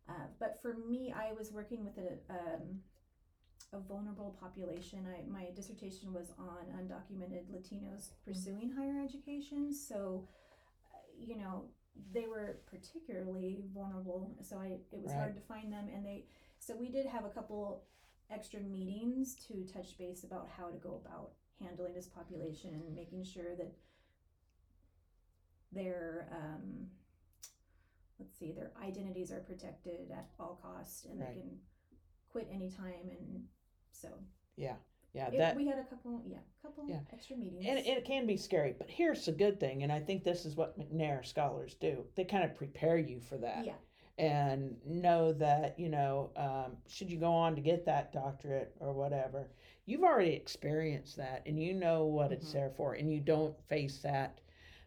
uh, 0.09 0.27
but 0.39 0.61
for 0.63 0.75
me 0.75 1.13
I 1.13 1.33
was 1.33 1.53
working 1.53 1.85
with 1.85 1.99
a 1.99 2.19
um, 2.33 2.83
a 3.73 3.79
vulnerable 3.79 4.37
population. 4.41 5.07
I 5.07 5.23
my 5.31 5.51
dissertation 5.55 6.13
was 6.13 6.33
on 6.39 6.65
undocumented 6.79 7.45
Latinos 7.55 8.11
pursuing 8.25 8.71
higher 8.73 8.99
education 9.05 9.73
so 9.75 10.27
uh, 10.95 10.99
you 11.19 11.37
know 11.37 11.65
they 12.15 12.27
were 12.27 12.57
particularly 12.67 13.63
vulnerable 13.75 14.35
so 14.43 14.57
I 14.59 14.79
it 14.91 15.01
was 15.03 15.13
Right. 15.13 15.19
hard 15.19 15.35
to 15.35 15.41
find 15.43 15.71
them 15.73 15.89
and 15.95 16.05
they 16.05 16.25
so 16.61 16.77
we 16.77 16.88
did 16.90 17.07
have 17.07 17.25
a 17.25 17.31
couple 17.31 17.83
extra 18.31 18.61
meetings 18.61 19.35
to 19.49 19.64
touch 19.73 19.99
base 19.99 20.23
about 20.23 20.49
how 20.57 20.68
to 20.68 20.77
go 20.77 21.01
about 21.05 21.31
handling 21.61 21.92
this 21.94 22.07
population 22.07 22.70
and 22.75 22.94
making 22.94 23.25
sure 23.25 23.57
that 23.57 23.73
their 25.73 26.29
um, 26.33 26.87
let's 28.18 28.38
see 28.38 28.53
their 28.53 28.70
identities 28.85 29.33
are 29.33 29.40
protected 29.40 30.11
at 30.12 30.29
all 30.38 30.61
costs 30.62 31.07
and 31.11 31.18
Right. 31.20 31.35
they 31.35 31.40
can 31.40 31.59
quit 32.31 32.49
anytime 32.53 33.11
and 33.11 33.44
so 33.90 34.09
Yeah, 34.57 34.77
yeah, 35.12 35.29
it, 35.29 35.38
that 35.38 35.57
we 35.57 35.66
had 35.66 35.79
a 35.79 35.85
couple 35.85 36.23
yeah 36.27 36.38
couple 36.62 36.85
Yeah. 36.88 37.01
extra 37.12 37.37
meetings 37.37 37.64
and 37.66 37.79
it 37.79 38.05
can 38.05 38.27
be 38.27 38.37
scary. 38.37 38.75
But 38.77 38.88
here's 38.90 39.25
the 39.27 39.33
good 39.33 39.59
thing, 39.59 39.83
and 39.83 39.90
I 39.92 40.01
think 40.01 40.23
this 40.25 40.44
is 40.44 40.57
what 40.57 40.79
McNair 40.79 41.25
scholars 41.27 41.75
do. 41.75 42.05
They 42.14 42.25
kind 42.25 42.44
of 42.44 42.55
prepare 42.55 42.99
you 42.99 43.20
for 43.20 43.38
that. 43.38 43.64
yeah 43.64 43.75
and 44.20 44.76
know 44.85 45.33
that 45.33 45.74
you 45.78 45.88
know 45.88 46.30
um, 46.37 46.76
should 46.88 47.11
you 47.11 47.18
go 47.18 47.33
on 47.33 47.54
to 47.54 47.61
get 47.62 47.85
that 47.87 48.12
doctorate 48.12 48.72
or 48.78 48.92
whatever 48.92 49.48
you've 49.87 50.02
already 50.04 50.33
experienced 50.35 51.16
that 51.16 51.42
and 51.46 51.61
you 51.61 51.72
know 51.72 52.04
what 52.04 52.30
it's 52.33 52.50
Mhm. 52.50 52.52
there 52.52 52.70
for 52.76 52.94
and 52.94 53.11
you 53.12 53.20
don't 53.20 53.59
face 53.68 53.98
that 54.02 54.40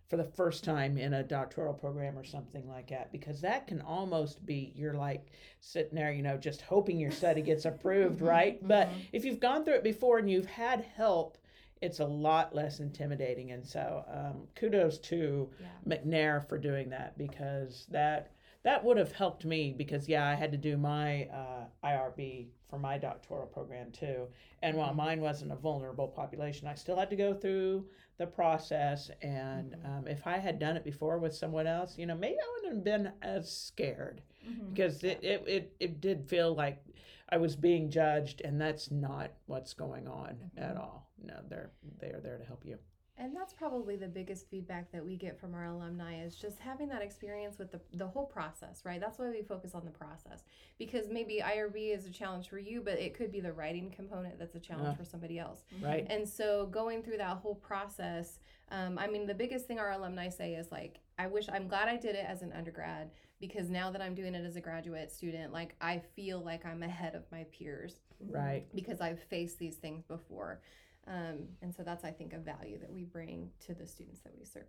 for 0.08 0.18
the 0.18 0.24
first 0.24 0.64
time 0.64 0.98
in 1.00 1.14
a 1.14 1.24
doctoral 1.24 1.74
program 1.74 2.16
or 2.18 2.24
something 2.24 2.68
like 2.70 2.90
that 2.90 3.12
because 3.12 3.42
that 3.42 3.66
can 3.66 3.82
almost 3.82 4.46
be 4.46 4.72
you're 4.76 4.94
like 4.94 5.32
sitting 5.62 5.96
there 5.96 6.12
you 6.14 6.22
know 6.22 6.38
just 6.38 6.62
hoping 6.62 7.00
your 7.00 7.10
study 7.12 7.42
gets 7.52 7.66
approved 7.66 8.20
Mhm, 8.20 8.28
right 8.28 8.68
but 8.68 8.90
mhm. 8.90 9.02
if 9.14 9.26
you've 9.26 9.40
gone 9.40 9.66
through 9.66 9.76
it 9.76 9.84
before 9.84 10.20
and 10.20 10.30
you've 10.30 10.46
had 10.46 10.82
help 10.82 11.40
it's 11.82 12.00
a 12.00 12.06
lot 12.06 12.54
less 12.54 12.80
intimidating 12.80 13.52
and 13.52 13.66
so 13.66 14.06
um, 14.08 14.48
kudos 14.56 15.00
to 15.00 15.50
Yeah. 15.60 15.98
McNair 15.98 16.48
for 16.48 16.58
doing 16.60 16.90
that 16.92 17.18
because 17.18 17.88
that 17.90 18.32
that 18.64 18.84
would 18.84 18.98
have 18.98 19.12
helped 19.12 19.46
me 19.46 19.74
because 19.78 20.08
yeah 20.08 20.28
I 20.28 20.36
had 20.36 20.52
to 20.52 20.58
do 20.58 20.78
my 20.78 21.26
uh, 21.26 21.66
IRB 21.84 22.48
for 22.70 22.80
my 22.80 22.98
doctoral 22.98 23.46
program 23.48 23.92
too 23.92 24.28
and 24.62 24.78
while 24.78 24.92
Mhm. 24.94 24.96
mine 24.98 25.22
wasn't 25.22 25.52
a 25.52 25.56
vulnerable 25.56 26.08
population 26.08 26.68
I 26.68 26.76
still 26.76 26.96
had 26.98 27.10
to 27.10 27.16
go 27.16 27.34
through 27.34 27.88
the 28.18 28.28
process 28.28 29.12
and 29.22 29.74
Mhm. 29.74 29.86
um, 29.86 30.08
if 30.08 30.26
I 30.26 30.38
had 30.38 30.60
done 30.60 30.78
it 30.78 30.84
before 30.84 31.18
with 31.20 31.36
someone 31.36 31.68
else 31.68 31.98
you 31.98 32.06
know 32.06 32.16
maybe 32.16 32.38
I 32.40 32.52
wouldn't 32.56 32.76
have 32.76 32.84
been 32.84 33.12
as 33.22 33.52
scared 33.52 34.22
Mhm. 34.48 34.70
because 34.70 35.04
it, 35.04 35.24
it, 35.24 35.44
it, 35.48 35.76
it 35.80 36.02
did 36.02 36.28
feel 36.28 36.54
like 36.56 36.84
I 37.30 37.38
was 37.38 37.56
being 37.56 37.90
judged 37.90 38.42
and 38.42 38.60
that's 38.62 38.92
not 38.92 39.32
what's 39.48 39.74
going 39.74 40.08
on 40.08 40.52
at 40.58 40.76
Mhm. 40.76 40.80
all 40.80 41.10
no 41.22 41.40
they're 41.50 41.72
they're 42.00 42.20
there 42.22 42.38
to 42.38 42.46
help 42.46 42.66
you 42.66 42.78
And 43.24 43.34
that's 43.34 43.54
probably 43.54 43.96
the 43.96 44.08
biggest 44.08 44.50
feedback 44.50 44.92
that 44.92 45.04
we 45.04 45.16
get 45.16 45.40
from 45.40 45.54
our 45.54 45.64
alumni 45.64 46.22
is 46.22 46.36
just 46.36 46.60
having 46.60 46.90
that 46.90 47.02
experience 47.02 47.58
with 47.58 47.72
the, 47.72 47.80
the 47.94 48.06
whole 48.06 48.26
process, 48.26 48.82
right? 48.84 49.00
That's 49.00 49.18
why 49.18 49.30
we 49.30 49.42
focus 49.42 49.74
on 49.74 49.86
the 49.86 49.92
process. 49.92 50.44
Because 50.78 51.08
maybe 51.10 51.42
IRB 51.42 51.96
is 51.96 52.06
a 52.06 52.10
challenge 52.10 52.50
for 52.50 52.60
you, 52.60 52.82
but 52.82 52.96
it 52.96 53.14
could 53.14 53.32
be 53.32 53.40
the 53.40 53.54
writing 53.54 53.90
component 53.96 54.38
that's 54.38 54.56
a 54.56 54.60
challenge 54.60 54.98
for 54.98 55.06
somebody 55.06 55.40
else. 55.40 55.64
right 55.82 56.06
And 56.10 56.28
so 56.28 56.66
going 56.66 57.02
through 57.02 57.18
that 57.20 57.38
whole 57.38 57.56
process, 57.56 58.40
um, 58.72 59.00
I 59.00 59.08
mean, 59.08 59.26
the 59.26 59.34
biggest 59.34 59.68
thing 59.68 59.80
our 59.80 59.92
alumni 59.92 60.28
say 60.28 60.56
is 60.56 60.70
like, 60.70 61.00
I 61.18 61.28
wish, 61.28 61.48
I'm 61.48 61.70
glad 61.70 61.88
I 61.88 61.96
did 61.96 62.16
it 62.16 62.26
as 62.28 62.42
an 62.42 62.52
undergrad 62.52 63.12
because 63.40 63.70
now 63.70 63.90
that 63.92 64.02
I'm 64.02 64.16
doing 64.16 64.36
it 64.36 64.44
as 64.44 64.58
a 64.58 64.62
graduate 64.62 65.12
student, 65.12 65.54
like 65.54 65.76
I 65.80 66.02
feel 66.16 66.42
like 66.42 66.66
I'm 66.66 66.84
ahead 66.84 67.16
of 67.16 67.24
my 67.32 67.46
peers 67.58 67.96
right 68.30 68.66
because 68.74 69.00
I've 69.00 69.22
faced 69.24 69.60
these 69.60 69.76
things 69.76 70.04
before. 70.04 70.60
Um, 71.08 71.40
and 71.62 71.74
so 71.76 71.84
that's, 71.84 72.04
I 72.06 72.12
think, 72.12 72.34
a 72.34 72.40
value 72.40 72.80
that 72.80 72.92
we 72.92 73.04
bring 73.04 73.50
to 73.66 73.74
the 73.74 73.86
students 73.86 74.22
that 74.22 74.34
we 74.38 74.46
serve. 74.46 74.64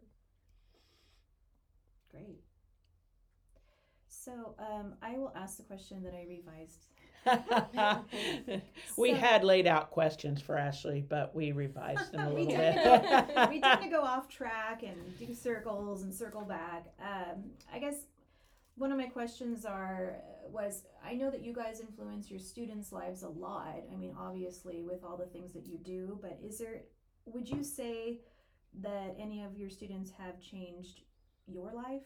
great 2.11 2.41
so 4.09 4.55
um, 4.59 4.95
I 5.03 5.19
will 5.19 5.33
ask 5.37 5.59
the 5.59 5.65
question 5.65 6.03
that 6.05 6.15
I 6.15 6.25
revised 6.27 6.87
we 8.97 9.11
So- 9.13 9.17
had 9.17 9.45
laid 9.45 9.67
out 9.67 9.91
questions 9.91 10.41
for 10.41 10.57
Ashley, 10.59 11.03
but 11.07 11.35
we 11.35 11.53
revised 11.53 12.13
them 12.13 12.29
a 12.29 12.31
we, 12.35 12.43
little 12.47 12.57
tend 12.57 12.77
bit. 12.77 13.35
to, 13.35 13.47
we 13.51 13.61
tend 13.61 13.83
to 13.83 13.89
go 13.91 14.01
off 14.03 14.29
track 14.29 14.83
and 14.83 14.97
do 15.19 15.35
circles 15.35 16.03
and 16.03 16.15
circle 16.15 16.43
back. 16.43 16.87
Um, 17.01 17.45
I 17.73 17.79
guess 17.79 17.95
one 18.77 18.91
of 18.93 18.99
my 18.99 19.07
questions 19.07 19.65
are 19.65 20.17
uh, 20.19 20.49
was 20.51 20.83
I 21.05 21.15
know 21.15 21.31
that 21.31 21.43
you 21.43 21.53
guys 21.53 21.81
influence 21.81 22.31
your 22.31 22.41
students' 22.41 22.93
lives 22.93 23.23
a 23.23 23.29
lot. 23.29 23.77
I 23.93 23.97
mean, 23.97 24.15
obviously 24.19 24.83
with 24.83 25.05
all 25.05 25.17
the 25.17 25.27
things 25.27 25.53
that 25.55 25.67
you 25.67 25.79
do, 25.79 26.19
but 26.21 26.39
is 26.43 26.59
there 26.59 26.83
would 27.27 27.49
you 27.49 27.63
say 27.63 28.21
that 28.81 29.15
any 29.19 29.43
of 29.43 29.57
your 29.57 29.71
students 29.71 30.11
have 30.19 30.41
changed 30.41 31.03
your 31.47 31.73
life? 31.73 32.03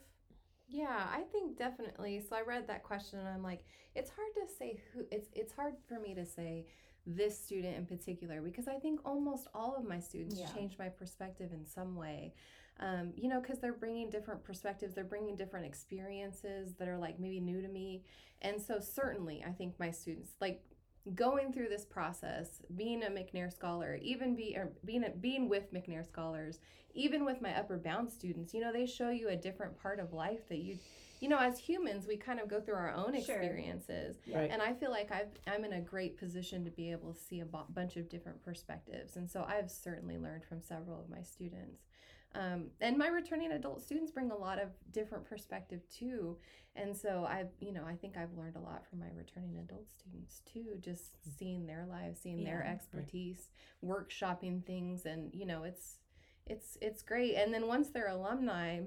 Yeah, 0.69 1.07
I 1.11 1.23
think 1.33 1.57
definitely. 1.57 2.21
So 2.29 2.37
I 2.37 2.43
read 2.43 2.67
that 2.69 2.83
question 2.83 3.19
and 3.21 3.29
I'm 3.29 3.43
like, 3.43 3.65
it's 3.95 4.11
hard 4.11 4.29
to 4.35 4.55
say 4.59 4.81
who 4.93 5.05
it's 5.11 5.29
it's 5.33 5.53
hard 5.53 5.75
for 5.89 5.99
me 5.99 6.15
to 6.15 6.27
say 6.27 6.67
this 7.07 7.43
student 7.43 7.75
in 7.77 7.87
particular 7.87 8.43
because 8.43 8.69
I 8.69 8.75
think 8.75 9.01
almost 9.05 9.49
all 9.55 9.75
of 9.77 9.85
my 9.87 9.99
students 9.99 10.39
Yeah. 10.39 10.53
changed 10.53 10.79
my 10.79 10.91
perspective 10.91 11.53
in 11.53 11.65
some 11.65 11.97
way. 11.97 12.35
Um, 12.81 13.13
you 13.17 13.29
know, 13.29 13.41
because 13.41 13.59
they're 13.59 13.73
bringing 13.73 14.09
different 14.09 14.45
perspectives, 14.45 14.95
they're 14.95 15.03
bringing 15.03 15.35
different 15.35 15.67
experiences 15.67 16.75
that 16.79 16.87
are 16.87 16.99
like 16.99 17.19
maybe 17.19 17.41
new 17.41 17.61
to 17.61 17.69
me. 17.69 18.05
And 18.41 18.61
so, 18.61 18.79
certainly, 18.79 19.43
I 19.47 19.51
think 19.51 19.75
my 19.81 19.91
students, 19.91 20.31
like 20.41 20.63
going 21.15 21.53
through 21.53 21.69
this 21.69 21.85
process, 21.85 22.63
being 22.77 23.03
a 23.03 23.07
McNair 23.07 23.53
scholar, 23.53 23.99
even 24.03 24.37
be 24.37 24.55
or 24.57 24.73
being 24.85 25.05
a, 25.05 25.11
being 25.11 25.49
with 25.49 25.73
McNair 25.73 26.07
scholars, 26.07 26.61
even 26.95 27.25
with 27.25 27.41
my 27.41 27.57
upward 27.59 27.83
bound 27.83 28.11
students, 28.11 28.55
you 28.55 28.61
know, 28.61 28.73
they 28.73 28.87
show 28.87 29.11
you 29.11 29.29
a 29.29 29.37
different 29.37 29.81
part 29.81 30.01
of 30.01 30.13
life 30.13 30.49
that 30.49 30.59
you, 30.59 30.79
you 31.21 31.29
know, 31.29 31.39
as 31.39 31.59
humans, 31.59 32.07
we 32.07 32.17
kind 32.17 32.41
of 32.41 32.49
go 32.49 32.61
through 32.61 32.75
our 32.75 32.93
own 32.93 33.13
Sure. 33.23 33.37
experiences. 33.37 34.17
Right. 34.33 34.51
And 34.51 34.63
I 34.63 34.73
feel 34.75 34.91
like 34.91 35.11
I've, 35.11 35.31
I'm 35.47 35.65
in 35.65 35.73
a 35.73 35.81
great 35.81 36.17
position 36.19 36.65
to 36.65 36.71
be 36.71 36.91
able 36.91 37.13
to 37.13 37.19
see 37.19 37.41
a 37.41 37.45
bunch 37.45 37.97
of 37.97 38.09
different 38.09 38.43
perspectives. 38.45 39.17
And 39.17 39.29
so 39.29 39.45
I've 39.49 39.71
certainly 39.71 40.19
learned 40.19 40.45
from 40.45 40.61
several 40.61 41.01
of 41.01 41.09
my 41.09 41.23
students. 41.23 41.83
Um, 42.35 42.67
and 42.81 42.99
my 42.99 43.09
returning 43.09 43.53
adult 43.53 43.83
students 43.83 44.13
bring 44.13 44.31
a 44.31 44.37
lot 44.37 44.61
of 44.61 44.69
different 44.93 45.25
perspective 45.25 45.81
too. 45.89 46.37
And 46.77 46.97
so 46.97 47.27
I've, 47.29 47.49
you 47.61 47.73
know, 47.73 47.85
I 47.87 47.95
think 47.97 48.17
I've 48.17 48.37
learned 48.37 48.57
a 48.57 48.61
lot 48.61 48.87
from 48.89 49.01
my 49.01 49.09
returning 49.17 49.59
adult 49.59 49.91
students 49.91 50.43
too, 50.53 50.77
just 50.81 51.17
seeing 51.39 51.67
their 51.67 51.87
lives, 51.89 52.21
seeing 52.21 52.45
their 52.45 52.63
Yeah. 52.65 52.73
expertise, 52.73 53.49
workshopping 53.85 54.65
things. 54.65 55.07
And, 55.07 55.33
you 55.35 55.47
know, 55.47 55.65
it's, 55.65 55.99
it's, 56.47 56.77
it's 56.81 57.03
great. 57.03 57.35
And 57.35 57.53
then 57.53 57.67
once 57.67 57.89
they're 57.89 58.09
alumni, 58.09 58.83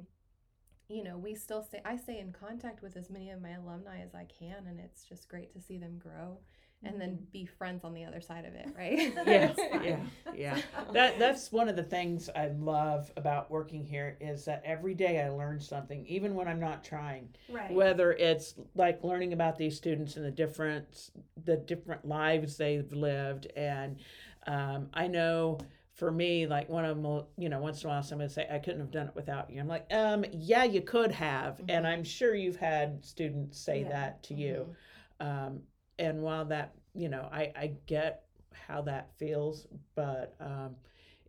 you 0.87 1.03
know, 1.03 1.17
we 1.17 1.33
still 1.35 1.63
stay, 1.63 1.81
I 1.83 1.97
stay 1.97 2.19
in 2.19 2.31
contact 2.31 2.81
with 2.81 2.95
as 2.95 3.09
many 3.09 3.31
of 3.31 3.41
my 3.41 3.51
alumni 3.51 4.01
as 4.01 4.13
I 4.13 4.25
can. 4.25 4.67
And 4.67 4.79
it's 4.79 5.03
just 5.03 5.27
great 5.27 5.51
to 5.53 5.59
see 5.59 5.77
them 5.77 5.97
grow 5.97 6.37
and 6.83 6.99
then 6.99 7.19
be 7.31 7.45
friends 7.45 7.83
on 7.83 7.93
the 7.93 8.03
other 8.05 8.21
side 8.21 8.45
of 8.45 8.53
it, 8.55 8.67
right? 8.77 9.13
Yeah, 9.27 9.53
That's 9.55 9.59
yeah, 9.83 9.97
yeah. 10.35 10.61
That 10.93 11.19
that's 11.19 11.51
one 11.51 11.69
of 11.69 11.75
the 11.75 11.83
things 11.83 12.29
I 12.35 12.47
love 12.47 13.11
about 13.17 13.51
working 13.51 13.85
here 13.85 14.17
is 14.19 14.45
that 14.45 14.61
every 14.65 14.93
day 14.93 15.21
I 15.21 15.29
learn 15.29 15.59
something, 15.59 16.05
even 16.07 16.35
when 16.35 16.47
I'm 16.47 16.59
not 16.59 16.83
trying. 16.83 17.29
right. 17.49 17.71
Whether 17.71 18.13
it's 18.13 18.55
like 18.75 19.03
learning 19.03 19.33
about 19.33 19.57
these 19.57 19.77
students 19.77 20.15
and 20.17 20.25
the 20.25 20.31
different 20.31 21.11
the 21.45 21.57
different 21.57 22.07
lives 22.07 22.57
they've 22.57 22.91
lived, 22.91 23.47
and 23.55 23.97
um, 24.47 24.89
I 24.93 25.07
know 25.07 25.59
for 25.93 26.09
me, 26.11 26.47
like 26.47 26.67
one 26.67 26.83
of 26.85 27.01
them, 27.01 27.23
you 27.37 27.47
know, 27.49 27.59
once 27.59 27.83
in 27.83 27.89
a 27.89 27.93
while 27.93 28.01
somebody 28.01 28.25
will 28.27 28.33
say, 28.33 28.47
"I 28.51 28.57
couldn't 28.57 28.79
have 28.79 28.91
done 28.91 29.07
it 29.07 29.15
without 29.15 29.51
you." 29.51 29.59
I'm 29.59 29.67
like, 29.67 29.85
um, 29.93 30.25
yeah, 30.31 30.63
you 30.63 30.81
could 30.81 31.11
have, 31.11 31.59
and 31.69 31.85
Mhm. 31.85 31.89
I'm 31.89 32.03
sure 32.03 32.33
you've 32.33 32.55
had 32.55 33.05
students 33.05 33.59
say 33.59 33.81
Yeah. 33.81 33.89
that 33.89 34.23
to 34.23 34.33
you. 34.33 34.75
Mhm. 35.21 35.25
Um, 35.45 35.63
and 35.99 36.21
while 36.21 36.45
that, 36.45 36.75
you 36.93 37.09
know, 37.09 37.27
I, 37.31 37.51
I 37.55 37.71
get 37.85 38.23
how 38.53 38.81
that 38.83 39.09
feels, 39.17 39.67
but 39.95 40.35
um, 40.39 40.75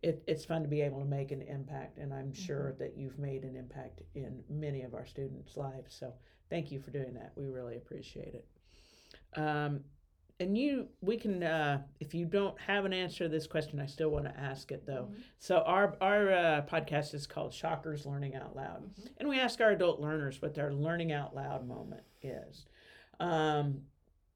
it, 0.01 0.21
it's 0.27 0.43
fun 0.45 0.61
to 0.63 0.67
be 0.67 0.81
able 0.81 0.99
to 0.99 1.05
make 1.05 1.31
an 1.31 1.41
impact, 1.41 1.97
and 1.97 2.13
I'm 2.13 2.33
sure 2.33 2.73
that 2.79 2.97
you've 2.97 3.17
made 3.19 3.43
an 3.43 3.55
impact 3.55 4.01
in 4.15 4.43
many 4.49 4.81
of 4.81 4.93
our 4.93 5.05
students' 5.05 5.55
lives. 5.55 5.95
So 5.97 6.13
thank 6.49 6.71
you 6.71 6.79
for 6.79 6.91
doing 6.91 7.13
that. 7.13 7.31
We 7.35 7.45
really 7.47 7.77
appreciate 7.77 8.33
it. 8.35 8.45
Um, 9.35 9.81
and 10.39 10.57
you, 10.57 10.87
we 11.01 11.15
can, 11.17 11.43
uh, 11.43 11.83
if 11.99 12.13
you 12.13 12.25
don't 12.25 12.59
have 12.59 12.83
an 12.85 12.91
answer 12.91 13.25
to 13.25 13.29
this 13.29 13.47
question, 13.47 13.79
I 13.79 13.85
still 13.85 14.09
want 14.09 14.25
to 14.25 14.37
ask 14.37 14.71
it 14.71 14.85
though. 14.85 15.09
Mhm. 15.11 15.21
So 15.39 15.59
our 15.59 15.95
our 16.01 16.33
uh, 16.33 16.61
podcast 16.69 17.13
is 17.13 17.27
called 17.27 17.53
Shockers 17.53 18.05
Learning 18.05 18.35
Out 18.35 18.55
Loud, 18.55 18.83
Mhm. 18.83 19.09
and 19.17 19.29
we 19.29 19.39
ask 19.39 19.61
our 19.61 19.71
adult 19.71 19.99
learners 20.01 20.41
what 20.41 20.53
their 20.55 20.73
learning 20.73 21.11
out 21.11 21.35
loud 21.35 21.65
moment 21.67 22.03
is. 22.23 22.65
Um, 23.19 23.85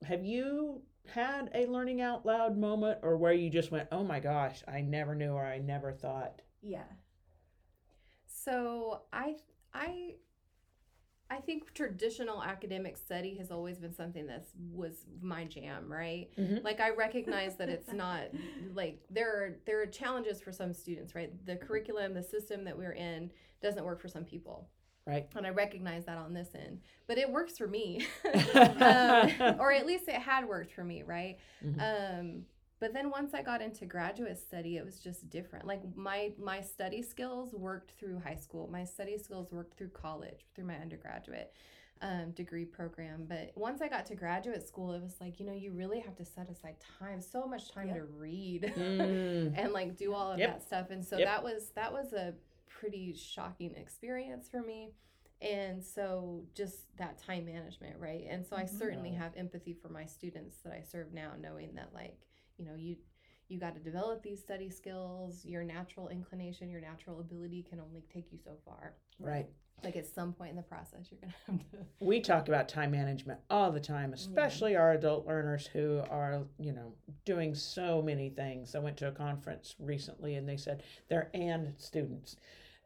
have 0.03 0.23
you 0.25 0.81
had 1.13 1.49
a 1.53 1.65
learning 1.65 2.01
out 2.01 2.25
loud 2.25 2.57
moment, 2.57 2.99
or 3.01 3.17
where 3.17 3.33
you 3.33 3.49
just 3.49 3.71
went, 3.71 3.88
"Oh 3.91 4.03
my 4.03 4.19
gosh, 4.19 4.63
I 4.67 4.81
never 4.81 5.15
knew," 5.15 5.31
or 5.31 5.45
"I 5.45 5.60
never 5.60 5.91
thought"? 5.93 6.41
Yeah. 6.62 6.83
So 8.25 9.03
I 9.12 9.38
I 9.73 10.15
I 11.29 11.38
think 11.41 11.73
traditional 11.73 12.41
academic 12.41 12.95
study 12.95 13.36
has 13.36 13.51
always 13.51 13.79
been 13.79 13.93
something 13.93 14.25
that's 14.27 14.51
was 14.71 15.05
my 15.21 15.43
jam, 15.43 15.91
right? 15.91 16.29
Mhm. 16.38 16.63
Like 16.63 16.79
I 16.79 16.91
recognize 16.91 17.57
that 17.57 17.67
it's 17.69 17.91
not 17.91 18.27
like 18.73 19.03
there 19.10 19.29
are 19.43 19.60
there 19.65 19.81
are 19.81 19.88
challenges 19.88 20.39
for 20.39 20.51
some 20.51 20.73
students, 20.73 21.15
right? 21.15 21.33
The 21.45 21.57
curriculum, 21.57 22.13
the 22.13 22.23
system 22.23 22.63
that 22.65 22.77
we're 22.77 22.93
in 22.93 23.31
doesn't 23.62 23.83
work 23.83 23.99
for 23.99 24.07
some 24.07 24.23
people. 24.23 24.69
Right. 25.07 25.27
And 25.35 25.47
I 25.47 25.51
recognize 25.51 26.05
that 26.05 26.17
on 26.17 26.33
this 26.33 26.49
end. 26.53 26.81
But 27.07 27.17
it 27.17 27.31
works 27.31 27.57
for 27.57 27.67
me. 27.67 28.05
um, 28.55 29.31
or 29.59 29.71
at 29.71 29.85
least 29.85 30.07
it 30.07 30.15
had 30.15 30.47
worked 30.47 30.73
for 30.73 30.83
me, 30.83 31.03
right? 31.03 31.37
Mhm. 31.65 31.79
Um, 32.19 32.45
but 32.79 32.93
then 32.93 33.09
once 33.09 33.33
I 33.33 33.41
got 33.41 33.61
into 33.61 33.85
graduate 33.85 34.37
study, 34.37 34.77
it 34.77 34.85
was 34.85 34.99
just 34.99 35.29
different. 35.29 35.65
Like 35.65 35.81
my 35.95 36.33
my 36.37 36.61
study 36.61 37.01
skills 37.01 37.53
worked 37.53 37.91
through 37.99 38.19
high 38.19 38.35
school. 38.35 38.67
My 38.71 38.83
study 38.83 39.17
skills 39.17 39.51
worked 39.51 39.77
through 39.77 39.89
college, 39.89 40.45
through 40.53 40.65
my 40.65 40.75
undergraduate 40.75 41.53
um, 42.01 42.29
degree 42.35 42.65
program. 42.65 43.25
But 43.27 43.51
once 43.55 43.81
I 43.81 43.87
got 43.87 44.05
to 44.07 44.15
graduate 44.15 44.67
school, 44.67 44.93
it 44.93 45.01
was 45.01 45.15
like 45.19 45.39
you 45.39 45.45
know 45.47 45.53
you 45.53 45.71
really 45.71 45.99
have 46.01 46.15
to 46.17 46.25
set 46.25 46.49
aside 46.51 46.75
time, 46.99 47.19
so 47.21 47.47
much 47.47 47.71
time 47.71 47.87
Yep. 47.87 47.95
to 47.97 48.03
read 48.03 48.73
Mm. 48.77 49.53
and 49.57 49.73
like 49.73 49.97
do 49.97 50.13
all 50.13 50.31
of 50.31 50.37
Yep. 50.37 50.49
that 50.49 50.61
stuff. 50.63 50.91
And 50.91 51.03
so 51.03 51.17
Yep. 51.17 51.25
that 51.27 51.43
was 51.43 51.69
that 51.71 51.91
was 51.91 52.13
a 52.13 52.35
pretty 52.79 53.13
shocking 53.13 53.75
experience 53.75 54.47
for 54.49 54.61
me. 54.61 54.91
And 55.41 55.83
so 55.83 56.43
just 56.55 56.95
that 56.97 57.19
time 57.19 57.45
management, 57.45 57.97
right? 57.99 58.25
And 58.27 58.45
so 58.45 58.55
I 58.55 58.63
Mhm. 58.63 58.69
certainly 58.69 59.11
have 59.11 59.35
empathy 59.35 59.73
for 59.73 59.89
my 59.89 60.05
students 60.05 60.61
that 60.61 60.73
I 60.73 60.81
serve 60.81 61.13
now, 61.13 61.35
knowing 61.39 61.75
that 61.75 61.93
like, 61.93 62.25
you 62.57 62.65
know, 62.65 62.75
you 62.75 62.97
you 63.49 63.57
got 63.57 63.73
to 63.75 63.79
develop 63.79 64.21
these 64.21 64.41
study 64.41 64.69
skills. 64.69 65.45
Your 65.45 65.63
natural 65.63 66.09
inclination, 66.09 66.69
your 66.69 66.81
natural 66.81 67.21
ability 67.21 67.63
can 67.63 67.79
only 67.79 68.01
take 68.13 68.29
you 68.33 68.37
so 68.37 68.57
far. 68.65 68.97
Right. 69.19 69.47
Like 69.83 69.95
at 69.95 70.05
some 70.05 70.33
point 70.33 70.49
in 70.49 70.57
the 70.57 70.63
process, 70.63 71.09
you're 71.09 71.21
gonna 71.21 71.33
have 71.45 71.69
to. 71.71 71.77
We 72.05 72.19
talk 72.19 72.47
about 72.49 72.67
time 72.67 72.91
management 72.91 73.39
all 73.49 73.71
the 73.71 73.79
time, 73.79 74.11
especially 74.11 74.75
our 74.75 74.91
adult 74.91 75.25
learners 75.25 75.65
who 75.67 76.01
are, 76.09 76.45
you 76.59 76.73
know, 76.73 76.93
doing 77.25 77.55
so 77.55 78.01
many 78.01 78.29
things. 78.29 78.75
I 78.75 78.79
went 78.79 78.97
to 78.97 79.07
a 79.07 79.11
conference 79.11 79.75
recently 79.79 80.35
and 80.35 80.49
they 80.49 80.57
said 80.57 80.83
they're 81.07 81.29
and 81.33 81.73
students, 81.77 82.35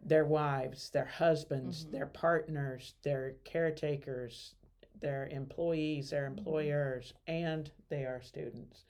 their 0.03 0.25
wives, 0.25 0.89
their 0.89 1.05
husbands, 1.05 1.85
Mhm. 1.85 1.91
their 1.91 2.07
partners, 2.07 2.95
their 3.03 3.33
caretakers, 3.43 4.55
their 4.99 5.27
employees, 5.27 6.09
their 6.09 6.29
Mhm. 6.29 6.37
employers, 6.37 7.13
and 7.27 7.71
they 7.89 8.05
are 8.05 8.21
students. 8.21 8.85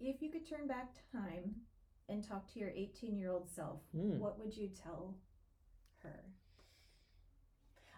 If 0.00 0.22
you 0.22 0.30
could 0.30 0.46
turn 0.46 0.66
back 0.66 0.94
time 1.10 1.66
and 2.08 2.22
talk 2.22 2.46
to 2.52 2.58
your 2.58 2.70
18 2.70 3.16
year 3.16 3.30
old 3.30 3.48
self, 3.48 3.80
Mm. 3.94 4.18
what 4.18 4.38
would 4.38 4.56
you 4.56 4.68
tell 4.68 5.16
her? 5.98 6.24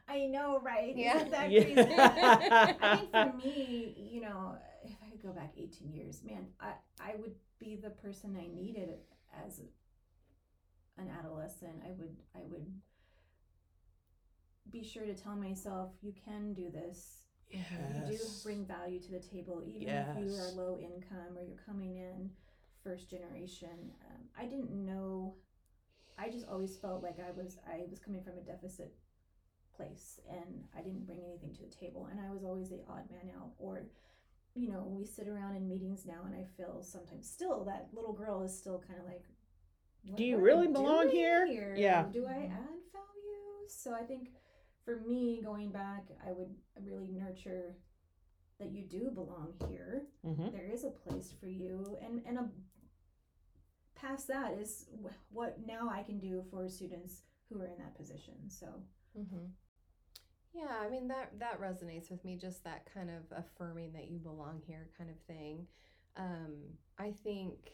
I 0.07 0.27
know, 0.27 0.61
right? 0.61 0.95
Yeah. 0.97 1.17
Isn't 1.17 1.31
that 1.31 1.51
Yeah. 1.51 1.63
crazy? 1.65 1.95
I 2.83 2.97
think 2.97 3.11
for 3.11 3.33
me, 3.47 3.95
you 4.13 4.21
know, 4.21 4.57
if 4.85 4.93
I 5.03 5.11
could 5.11 5.23
go 5.23 5.33
back 5.33 5.55
18 5.57 5.93
years, 5.93 6.23
man, 6.23 6.47
I, 6.61 6.75
I 7.01 7.15
would 7.17 7.35
be 7.59 7.77
the 7.77 7.91
person 7.91 8.37
I 8.37 8.47
needed 8.55 8.99
as 9.47 9.61
an 10.99 11.09
adolescent. 11.19 11.83
I 11.85 11.93
would 11.99 12.17
I 12.35 12.41
would 12.49 12.67
be 14.71 14.83
sure 14.83 15.05
to 15.05 15.15
tell 15.15 15.37
myself 15.37 15.91
you 16.03 16.13
can 16.25 16.55
do 16.55 16.71
this. 16.71 17.21
Yes. 17.51 17.65
You 18.11 18.19
do 18.19 18.25
bring 18.43 18.67
value 18.67 19.01
to 19.01 19.11
the 19.13 19.21
table, 19.21 19.63
even 19.67 19.89
if 19.89 20.07
you 20.19 20.35
are 20.35 20.51
low 20.57 20.79
income 20.81 21.37
or 21.37 21.45
you're 21.45 21.63
coming 21.67 21.97
in 21.97 22.31
first 22.83 23.11
generation. 23.11 23.93
Um, 24.11 24.23
I 24.39 24.45
didn't 24.45 24.71
know. 24.71 25.35
I 26.19 26.29
just 26.31 26.47
always 26.49 26.77
felt 26.77 27.03
like 27.03 27.19
I 27.19 27.31
was 27.31 27.59
I 27.67 27.85
was 27.89 27.99
coming 27.99 28.23
from 28.23 28.39
a 28.39 28.41
deficit 28.41 28.95
place, 29.77 30.21
and 30.31 30.65
I 30.77 30.83
didn't 30.83 31.07
bring 31.07 31.21
anything 31.25 31.55
to 31.55 31.63
the 31.63 31.75
table, 31.75 32.09
and 32.11 32.21
I 32.21 32.33
was 32.33 32.45
always 32.45 32.71
the 32.71 32.81
odd 32.89 33.11
man 33.11 33.33
out. 33.37 33.53
Or, 33.59 33.83
you 34.55 34.69
know, 34.71 34.85
we 34.87 35.05
sit 35.05 35.29
around 35.29 35.57
in 35.57 35.69
meetings 35.69 36.07
now, 36.07 36.23
and 36.27 36.35
I 36.35 36.45
feel 36.57 36.83
sometimes 36.83 37.29
still 37.29 37.65
that 37.65 37.89
little 37.93 38.13
girl 38.13 38.43
is 38.43 38.57
still 38.57 38.83
kind 38.87 39.01
of 39.01 39.07
like. 39.07 39.25
"What- 40.05 40.17
Do 40.17 40.25
you 40.25 40.37
what 40.37 40.41
I 40.41 40.45
really 40.45 40.67
belong 40.69 41.03
doing 41.11 41.17
here?" 41.17 41.75
Yeah. 41.77 42.09
Do 42.11 42.27
I 42.27 42.45
add 42.45 42.81
value? 42.93 43.69
So 43.69 43.95
I 43.95 44.03
think 44.05 44.31
for 44.85 44.97
me, 45.01 45.41
going 45.43 45.71
back, 45.71 46.05
I 46.27 46.33
would 46.33 46.55
really 46.83 47.09
nurture 47.13 47.77
that 48.59 48.71
you 48.71 48.83
do 48.83 49.11
belong 49.11 49.55
here. 49.69 50.07
hmm 50.23 50.51
There 50.51 50.67
is 50.69 50.85
a 50.85 50.91
place 50.91 51.33
for 51.33 51.47
you, 51.47 51.97
and 52.01 52.23
and 52.27 52.39
a 52.39 52.51
past 53.95 54.29
that 54.29 54.53
is 54.59 54.87
what 55.31 55.59
now 55.67 55.89
I 55.89 56.03
can 56.03 56.19
do 56.19 56.43
for 56.51 56.69
students 56.69 57.23
who 57.49 57.61
are 57.61 57.67
in 57.67 57.79
that 57.79 57.97
position. 57.97 58.49
So 58.51 58.67
Mm-hmm. 59.17 59.47
Yeah, 60.53 60.77
I 60.81 60.89
mean 60.89 61.07
that 61.09 61.39
that 61.39 61.61
resonates 61.61 62.11
with 62.11 62.25
me. 62.25 62.37
Just 62.37 62.65
that 62.65 62.85
kind 62.93 63.11
of 63.11 63.23
affirming 63.31 63.93
that 63.93 64.09
you 64.09 64.19
belong 64.19 64.61
here, 64.67 64.89
kind 64.99 65.09
of 65.11 65.17
thing. 65.21 65.67
Um, 66.17 66.55
I 66.99 67.13
think 67.13 67.71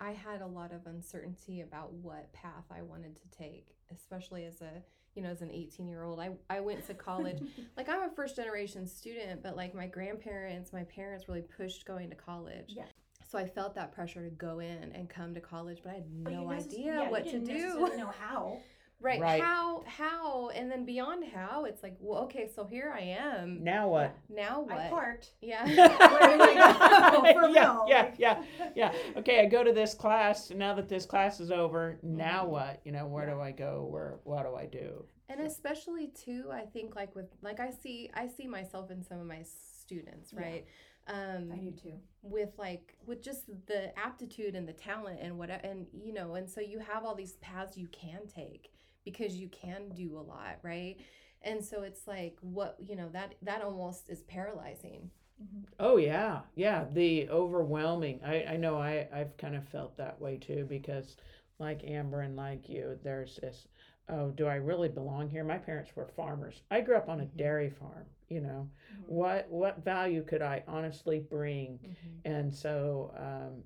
I 0.00 0.12
had 0.12 0.40
a 0.40 0.46
lot 0.46 0.72
of 0.72 0.86
uncertainty 0.86 1.60
about 1.60 1.92
what 1.92 2.32
path 2.32 2.64
I 2.70 2.82
wanted 2.82 3.16
to 3.16 3.38
take, 3.38 3.76
especially 3.92 4.44
as 4.44 4.60
a 4.60 4.82
you 5.14 5.22
know 5.22 5.30
as 5.30 5.42
an 5.42 5.50
18 5.50 5.86
year 5.86 6.02
old. 6.02 6.20
I 6.20 6.30
I 6.50 6.60
went 6.60 6.86
to 6.86 6.94
college. 6.94 7.38
like 7.76 7.88
I'm 7.88 8.02
a 8.02 8.10
first 8.10 8.36
generation 8.36 8.86
student, 8.86 9.42
but 9.42 9.56
like 9.56 9.74
my 9.74 9.86
grandparents, 9.86 10.72
my 10.72 10.84
parents 10.84 11.28
really 11.28 11.42
pushed 11.42 11.86
going 11.86 12.10
to 12.10 12.16
college. 12.16 12.74
Yeah. 12.76 12.84
So 13.26 13.38
I 13.38 13.46
felt 13.46 13.74
that 13.74 13.92
pressure 13.92 14.22
to 14.22 14.30
go 14.30 14.60
in 14.60 14.92
and 14.92 15.08
come 15.08 15.34
to 15.34 15.40
college, 15.40 15.80
but 15.82 15.90
I 15.90 15.94
had 15.94 16.12
no 16.12 16.44
necess- 16.44 16.66
idea 16.66 16.94
yeah, 16.94 17.10
what 17.10 17.24
to 17.24 17.38
do. 17.38 17.46
didn't 17.46 17.74
do. 17.74 17.96
Know 17.96 18.12
how? 18.20 18.58
Right. 19.04 19.20
Right. 19.20 19.42
How 19.42 19.82
how 19.86 20.48
and 20.48 20.70
then 20.70 20.84
beyond 20.86 21.24
how 21.32 21.66
it's 21.66 21.82
like, 21.82 21.94
well, 22.00 22.22
okay, 22.22 22.48
so 22.54 22.64
here 22.64 22.90
I 22.96 23.00
am. 23.02 23.62
Now 23.62 23.88
what? 23.88 24.16
Now 24.30 24.62
what? 24.62 24.78
I 24.78 24.88
parked. 24.88 25.32
Yeah. 25.42 25.66
Where 25.66 26.40
I 26.40 27.10
go? 27.12 27.32
For 27.40 27.48
yeah, 27.50 27.62
real. 27.72 27.84
yeah, 27.86 28.10
yeah, 28.16 28.42
yeah. 28.74 28.92
Okay, 29.18 29.40
I 29.40 29.46
go 29.46 29.62
to 29.62 29.72
this 29.72 29.92
class. 29.92 30.50
Now 30.50 30.72
that 30.74 30.88
this 30.88 31.04
class 31.04 31.38
is 31.38 31.50
over, 31.50 31.98
now 32.02 32.44
Mhm. 32.46 32.48
what? 32.48 32.80
You 32.84 32.92
know, 32.92 33.06
where 33.06 33.28
Yeah. 33.28 33.34
do 33.34 33.40
I 33.42 33.50
go? 33.52 33.86
Where? 33.90 34.18
What 34.24 34.44
do 34.44 34.54
I 34.56 34.66
do? 34.66 35.04
and 35.30 35.40
especially 35.40 36.08
too, 36.08 36.50
I 36.52 36.62
think 36.66 36.94
like 36.96 37.14
with 37.14 37.26
like 37.42 37.58
I 37.60 37.70
see 37.70 38.10
I 38.14 38.26
see 38.26 38.46
myself 38.46 38.90
in 38.90 39.02
some 39.02 39.18
of 39.20 39.26
my 39.26 39.42
students, 39.42 40.32
Yeah. 40.32 40.40
right? 40.40 40.64
Um 41.06 41.50
I 41.52 41.56
do 41.56 41.70
too. 41.72 41.94
with 42.22 42.50
like 42.58 42.96
with 43.06 43.22
just 43.22 43.42
the 43.66 43.92
aptitude 43.98 44.54
and 44.54 44.66
the 44.68 44.72
talent 44.72 45.20
and 45.20 45.38
what 45.38 45.50
and 45.50 45.86
you 45.92 46.12
know 46.14 46.34
and 46.36 46.48
so 46.48 46.60
you 46.62 46.78
have 46.78 47.04
all 47.04 47.14
these 47.14 47.34
paths 47.36 47.76
you 47.76 47.88
can 47.88 48.26
take 48.26 48.70
because 49.04 49.36
you 49.36 49.48
can 49.48 49.88
do 49.94 50.16
a 50.18 50.20
lot 50.20 50.58
right 50.62 50.96
and 51.42 51.62
so 51.64 51.82
it's 51.82 52.06
like 52.06 52.36
what 52.40 52.76
you 52.78 52.96
know 52.96 53.08
that 53.10 53.34
that 53.42 53.62
almost 53.62 54.08
is 54.08 54.22
paralyzing 54.22 55.10
Mhm. 55.42 55.64
Oh 55.80 55.96
yeah, 55.96 56.42
yeah. 56.54 56.84
The 56.92 57.28
overwhelming. 57.28 58.20
I 58.24 58.44
I 58.44 58.56
know. 58.56 58.78
I 58.78 59.08
I've 59.12 59.36
kind 59.36 59.56
of 59.56 59.66
felt 59.68 59.96
that 59.96 60.20
way 60.20 60.36
too 60.36 60.64
because, 60.68 61.16
like 61.58 61.82
Amber 61.84 62.20
and 62.20 62.36
like 62.36 62.68
you, 62.68 62.96
there's 63.02 63.36
this. 63.42 63.66
Oh, 64.08 64.30
do 64.30 64.46
I 64.46 64.54
really 64.56 64.88
belong 64.88 65.28
here? 65.28 65.42
My 65.42 65.58
parents 65.58 65.90
were 65.96 66.06
farmers. 66.06 66.62
I 66.70 66.82
grew 66.82 66.96
up 66.96 67.08
on 67.08 67.20
a 67.20 67.24
Mhm. 67.24 67.36
dairy 67.36 67.70
farm. 67.70 68.06
You 68.28 68.42
know, 68.42 68.70
Mhm. 68.92 69.08
what 69.08 69.48
what 69.50 69.84
value 69.84 70.22
could 70.22 70.42
I 70.42 70.62
honestly 70.68 71.18
bring? 71.18 71.80
and 72.24 72.54
so 72.54 73.12
um, 73.18 73.62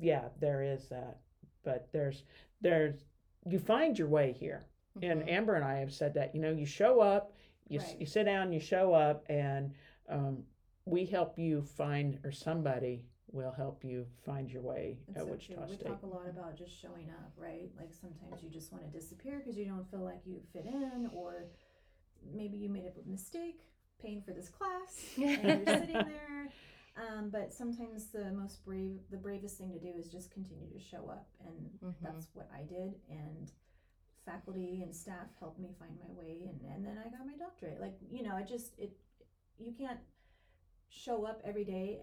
yeah 0.00 0.28
there 0.40 0.62
is 0.62 0.88
that 0.88 1.18
but 1.64 1.88
there's 1.92 2.22
there's 2.60 3.04
you 3.46 3.58
find 3.58 3.98
your 3.98 4.08
way 4.08 4.32
here 4.32 4.64
and 5.02 5.22
Mhm. 5.22 5.28
amber 5.30 5.54
and 5.54 5.64
i 5.64 5.76
have 5.78 5.92
said 5.92 6.14
that 6.14 6.34
you 6.34 6.40
know 6.40 6.50
you 6.52 6.66
show 6.66 7.00
up 7.00 7.32
you, 7.68 7.80
Right. 7.80 8.00
you 8.00 8.06
sit 8.06 8.24
down 8.24 8.52
you 8.52 8.60
show 8.60 8.92
up 8.92 9.24
and 9.28 9.72
um, 10.08 10.44
we 10.84 11.06
help 11.06 11.38
you 11.38 11.62
find 11.62 12.18
or 12.24 12.32
somebody 12.32 13.06
will 13.30 13.52
help 13.52 13.82
you 13.84 14.06
find 14.24 14.50
your 14.50 14.62
way 14.62 14.98
It's 15.08 15.16
at 15.16 15.24
so 15.24 15.30
wichita 15.30 15.54
true. 15.66 15.70
We 15.70 15.76
talk 15.78 16.02
a 16.02 16.06
lot 16.06 16.28
about 16.28 16.54
just 16.56 16.78
showing 16.78 17.08
up, 17.10 17.32
right? 17.36 17.70
Like 17.78 17.94
sometimes 17.94 18.42
you 18.42 18.50
just 18.50 18.72
want 18.72 18.84
to 18.84 18.90
disappear 18.90 19.38
because 19.38 19.56
you 19.56 19.64
don't 19.64 19.88
feel 19.90 20.00
like 20.04 20.20
you 20.26 20.42
fit 20.52 20.66
in, 20.66 21.08
or 21.14 21.46
maybe 22.34 22.58
you 22.58 22.68
made 22.68 22.84
a 22.84 23.08
mistake 23.08 23.60
paying 24.00 24.20
for 24.22 24.32
this 24.32 24.48
class 24.48 25.00
and 25.16 25.44
you're 25.44 25.78
sitting 25.78 26.04
there. 26.04 26.48
Um, 26.96 27.30
but 27.30 27.52
sometimes 27.54 28.08
the 28.10 28.30
most 28.32 28.64
brave, 28.64 29.00
the 29.10 29.16
bravest 29.16 29.56
thing 29.58 29.72
to 29.72 29.78
do 29.78 29.92
is 29.98 30.08
just 30.08 30.30
continue 30.30 30.68
to 30.70 30.78
show 30.78 31.08
up, 31.08 31.26
and 31.40 31.78
Mhm. 31.80 31.94
that's 32.02 32.28
what 32.34 32.50
I 32.52 32.64
did. 32.64 33.00
And 33.08 33.50
faculty 34.26 34.82
and 34.82 34.94
staff 34.94 35.28
helped 35.38 35.58
me 35.58 35.72
find 35.78 35.98
my 35.98 36.12
way, 36.12 36.44
and, 36.48 36.60
and 36.62 36.84
then 36.84 36.98
I 36.98 37.08
got 37.08 37.26
my 37.26 37.36
doctorate. 37.36 37.80
Like 37.80 37.96
you 38.10 38.22
know, 38.22 38.34
I 38.36 38.42
just 38.42 38.78
it, 38.78 38.92
you 39.58 39.72
can't 39.72 40.00
show 40.90 41.24
up 41.24 41.40
every 41.44 41.64
day 41.64 42.02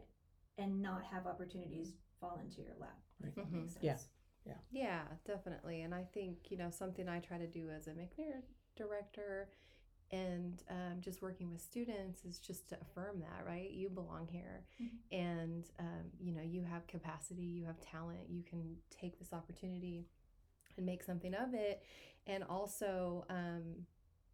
and 0.57 0.81
not 0.81 1.03
have 1.05 1.27
opportunities 1.27 1.93
fall 2.19 2.39
into 2.43 2.61
your 2.61 2.75
lap. 2.79 2.97
if 3.23 3.35
that 3.35 3.45
Mhm. 3.45 3.51
makes 3.61 3.73
sense. 3.73 4.09
Yeah. 4.45 4.57
Yeah, 4.71 5.07
definitely. 5.25 5.81
And 5.81 5.93
I 5.93 6.03
think, 6.05 6.49
you 6.49 6.57
know, 6.57 6.69
something 6.71 7.07
I 7.07 7.19
try 7.19 7.37
to 7.37 7.45
do 7.47 7.69
as 7.69 7.87
a 7.87 7.91
McNair 7.91 8.41
director 8.75 9.49
and 10.11 10.63
um, 10.69 11.01
just 11.01 11.21
working 11.21 11.51
with 11.51 11.61
students 11.61 12.25
is 12.25 12.39
just 12.39 12.69
to 12.69 12.77
affirm 12.81 13.19
that, 13.19 13.45
right? 13.45 13.69
You 13.71 13.89
belong 13.89 14.27
here. 14.27 14.65
Mhm. 14.81 14.89
And, 15.11 15.69
um, 15.79 16.11
you 16.19 16.31
know, 16.33 16.41
you 16.41 16.63
have 16.63 16.87
capacity, 16.87 17.43
you 17.43 17.65
have 17.65 17.79
talent, 17.79 18.29
you 18.29 18.43
can 18.43 18.77
take 18.89 19.19
this 19.19 19.33
opportunity 19.33 20.07
and 20.77 20.85
make 20.85 21.03
something 21.03 21.33
of 21.33 21.53
it. 21.53 21.83
And 22.25 22.43
also, 22.43 23.25
um, 23.29 23.85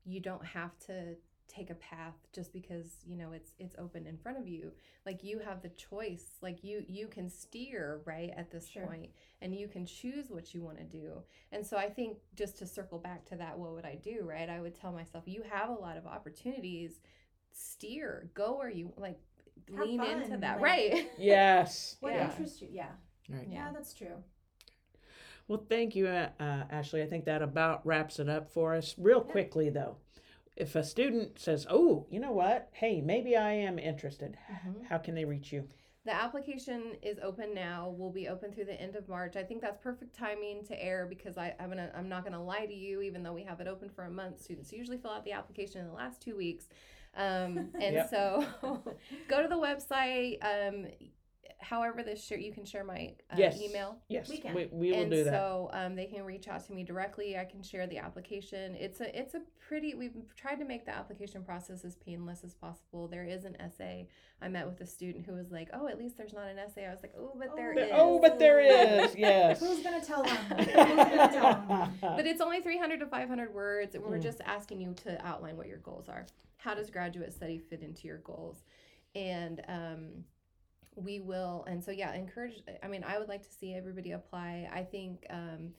you 0.06 0.20
don't 0.20 0.46
have 0.46 0.78
to 0.88 1.18
take 1.47 1.69
a 1.69 1.75
path 1.75 2.15
just 2.34 2.51
because 2.51 2.97
you 3.05 3.15
know 3.15 3.31
it's 3.31 3.51
it's 3.60 3.75
open 3.77 4.05
in 4.08 4.17
front 4.17 4.38
of 4.38 4.47
you 4.47 4.71
like 5.05 5.23
you 5.23 5.39
have 5.39 5.62
the 5.62 5.69
choice 5.69 6.25
like 6.41 6.63
you 6.63 6.84
you 6.88 7.08
can 7.08 7.29
steer 7.29 8.01
right 8.05 8.31
at 8.36 8.49
this 8.51 8.67
Sure. 8.67 8.88
point 8.88 9.12
and 9.41 9.55
you 9.55 9.67
can 9.67 9.86
choose 9.86 10.29
what 10.29 10.53
you 10.53 10.62
want 10.62 10.77
to 10.79 10.84
do 10.84 11.21
and 11.51 11.65
so 11.65 11.77
i 11.77 11.88
think 11.89 12.17
just 12.36 12.58
to 12.58 12.65
circle 12.65 12.97
back 12.99 13.25
to 13.25 13.36
that 13.36 13.58
what 13.58 13.73
would 13.73 13.86
i 13.86 13.95
do 13.95 14.21
right 14.23 14.49
i 14.49 14.60
would 14.60 14.73
tell 14.75 14.91
myself 14.91 15.23
you 15.27 15.43
have 15.49 15.69
a 15.69 15.73
lot 15.73 15.97
of 15.97 16.05
opportunities 16.08 16.99
steer 17.51 18.29
go 18.34 18.58
where 18.58 18.69
you 18.69 18.91
like 18.97 19.19
Have 19.77 19.86
lean 19.88 20.01
into 20.03 20.38
that 20.38 20.55
like- 20.60 20.63
right 20.63 21.12
Yes. 21.17 21.95
What 22.01 22.13
Yeah. 22.13 22.29
interests 22.29 22.62
you? 22.62 22.67
Yeah. 22.71 22.89
Right. 23.29 23.47
yeah, 23.49 23.71
that's 23.73 23.93
true. 23.93 24.23
Well, 25.47 25.63
thank 25.69 25.95
you, 25.95 26.08
uh, 26.08 26.29
uh, 26.39 26.63
Ashley. 26.69 27.01
I 27.03 27.05
think 27.08 27.25
that 27.25 27.41
about 27.41 27.86
wraps 27.86 28.19
it 28.19 28.27
up 28.29 28.49
for 28.51 28.75
us. 28.75 28.95
Real 28.97 29.23
Yeah. 29.25 29.31
quickly, 29.31 29.69
though, 29.69 29.97
if 30.56 30.76
a 30.76 30.84
student 30.84 31.39
says, 31.39 31.65
"Oh, 31.70 32.06
you 32.10 32.20
know 32.20 32.32
what? 32.32 32.70
Hey, 32.74 33.02
maybe 33.02 33.36
I 33.36 33.52
am 33.54 33.78
interested," 33.80 34.38
Mhm. 34.50 34.86
how 34.86 34.98
can 34.98 35.15
they 35.15 35.26
reach 35.26 35.52
you? 35.52 35.68
The 36.06 36.13
application 36.13 36.96
is 37.02 37.18
open 37.24 37.56
now. 37.56 37.89
Will 37.89 38.12
be 38.12 38.28
open 38.28 38.52
through 38.54 38.65
the 38.65 38.80
end 38.80 38.96
of 38.96 39.10
March. 39.10 39.36
I 39.36 39.44
think 39.44 39.62
that's 39.62 39.78
perfect 39.82 40.15
timing 40.15 40.63
to 40.65 40.84
air 40.84 41.08
because 41.08 41.36
I, 41.38 41.56
I'm 41.60 41.70
gonna 41.70 41.91
I'm 41.96 42.08
not 42.08 42.24
gonna 42.24 42.44
lie 42.44 42.68
to 42.68 42.74
you. 42.74 43.02
Even 43.02 43.24
though 43.24 43.34
we 43.34 43.44
have 43.44 43.60
it 43.60 43.68
open 43.68 43.89
for 43.89 44.04
a 44.04 44.12
month, 44.12 44.39
students 44.41 44.72
usually 44.72 44.98
fill 44.98 45.12
out 45.12 45.26
the 45.26 45.32
application 45.32 45.82
in 45.82 45.88
the 45.88 45.94
last 45.94 46.22
two 46.22 46.36
weeks. 46.36 46.70
Um, 47.15 47.70
and 47.82 47.96
Yep. 47.96 48.10
so 48.10 48.46
go 49.28 49.41
to 49.41 49.48
the 49.48 49.56
website. 49.58 50.38
Um, 50.44 50.86
however, 51.60 52.04
this 52.04 52.24
share 52.24 52.38
you 52.38 52.54
can 52.54 52.65
share 52.65 52.84
my 52.84 53.13
uh, 53.32 53.36
Yes. 53.38 53.60
email. 53.62 53.98
Yes, 54.10 54.30
We 54.30 54.38
can. 54.38 54.54
we, 54.54 54.68
we 54.72 54.91
will 54.91 55.02
and 55.02 55.12
do 55.12 55.24
that. 55.24 55.32
so 55.34 55.70
um, 55.74 55.96
they 55.96 56.06
can 56.06 56.24
reach 56.24 56.48
out 56.48 56.65
to 56.68 56.74
me 56.74 56.84
directly. 56.84 57.38
I 57.38 57.46
can 57.46 57.63
share 57.63 57.88
the 57.88 57.98
application. 57.98 58.76
It's 58.76 59.02
a 59.02 59.18
it's 59.20 59.34
a 59.36 59.41
pretty. 59.68 59.96
We've 59.96 60.13
tried 60.36 60.56
to 60.60 60.65
make 60.65 60.86
the 60.86 60.96
application 60.96 61.44
process 61.44 61.84
as 61.86 61.96
painless 61.96 62.44
as 62.44 62.54
possible. 62.54 63.08
There 63.08 63.24
is 63.26 63.46
an 63.46 63.56
essay. 63.60 64.08
I 64.41 64.48
met 64.50 64.65
with 64.68 64.80
a 64.82 64.86
student 64.86 65.26
who 65.26 65.34
was 65.34 65.50
like, 65.52 65.70
"Oh, 65.74 65.88
at 65.88 65.98
least 65.98 66.18
there's 66.18 66.34
not 66.34 66.48
an 66.48 66.60
essay." 66.60 66.86
I 66.86 66.91
was 66.91 67.02
like, 67.02 67.13
"Oh, 67.18 67.32
but 67.39 67.56
there 67.56 67.74
Oh. 67.78 67.82
is." 67.82 67.89
oh, 67.94 68.20
but 68.20 68.38
there 68.39 68.60
is. 69.06 69.15
Yes. 69.15 69.60
Who's 69.60 69.82
gonna 69.82 70.04
tell 70.04 70.24
them? 70.24 70.36
Who's 70.58 70.65
gonna 70.74 71.32
tell 71.32 71.63
them? 71.68 71.91
But 72.02 72.28
it's 72.28 72.41
only 72.41 72.62
300 72.62 73.00
to 73.00 73.06
500 73.08 73.54
words, 73.54 73.96
and 73.96 74.04
we're 74.04 74.18
Mm. 74.20 74.24
just 74.24 74.41
asking 74.46 74.82
you 74.82 74.94
to 75.04 75.26
outline 75.26 75.58
what 75.58 75.68
your 75.68 75.78
goals 75.80 76.10
are. 76.10 76.26
How 76.58 76.74
does 76.74 76.89
graduate 76.89 77.34
study 77.34 77.60
fit 77.60 77.82
into 77.82 78.08
your 78.08 78.18
goals? 78.20 78.63
And 79.13 79.62
um, 79.68 80.08
we 80.95 81.19
will, 81.19 81.65
and 81.67 81.84
so 81.84 81.91
yeah, 81.91 82.13
encourage. 82.13 82.62
I 82.84 82.88
mean, 82.88 83.03
I 83.03 83.19
would 83.19 83.27
like 83.27 83.43
to 83.43 83.51
see 83.51 83.73
everybody 83.73 84.12
apply. 84.12 84.69
I 84.71 84.84
think, 84.84 85.25
um, 85.29 85.73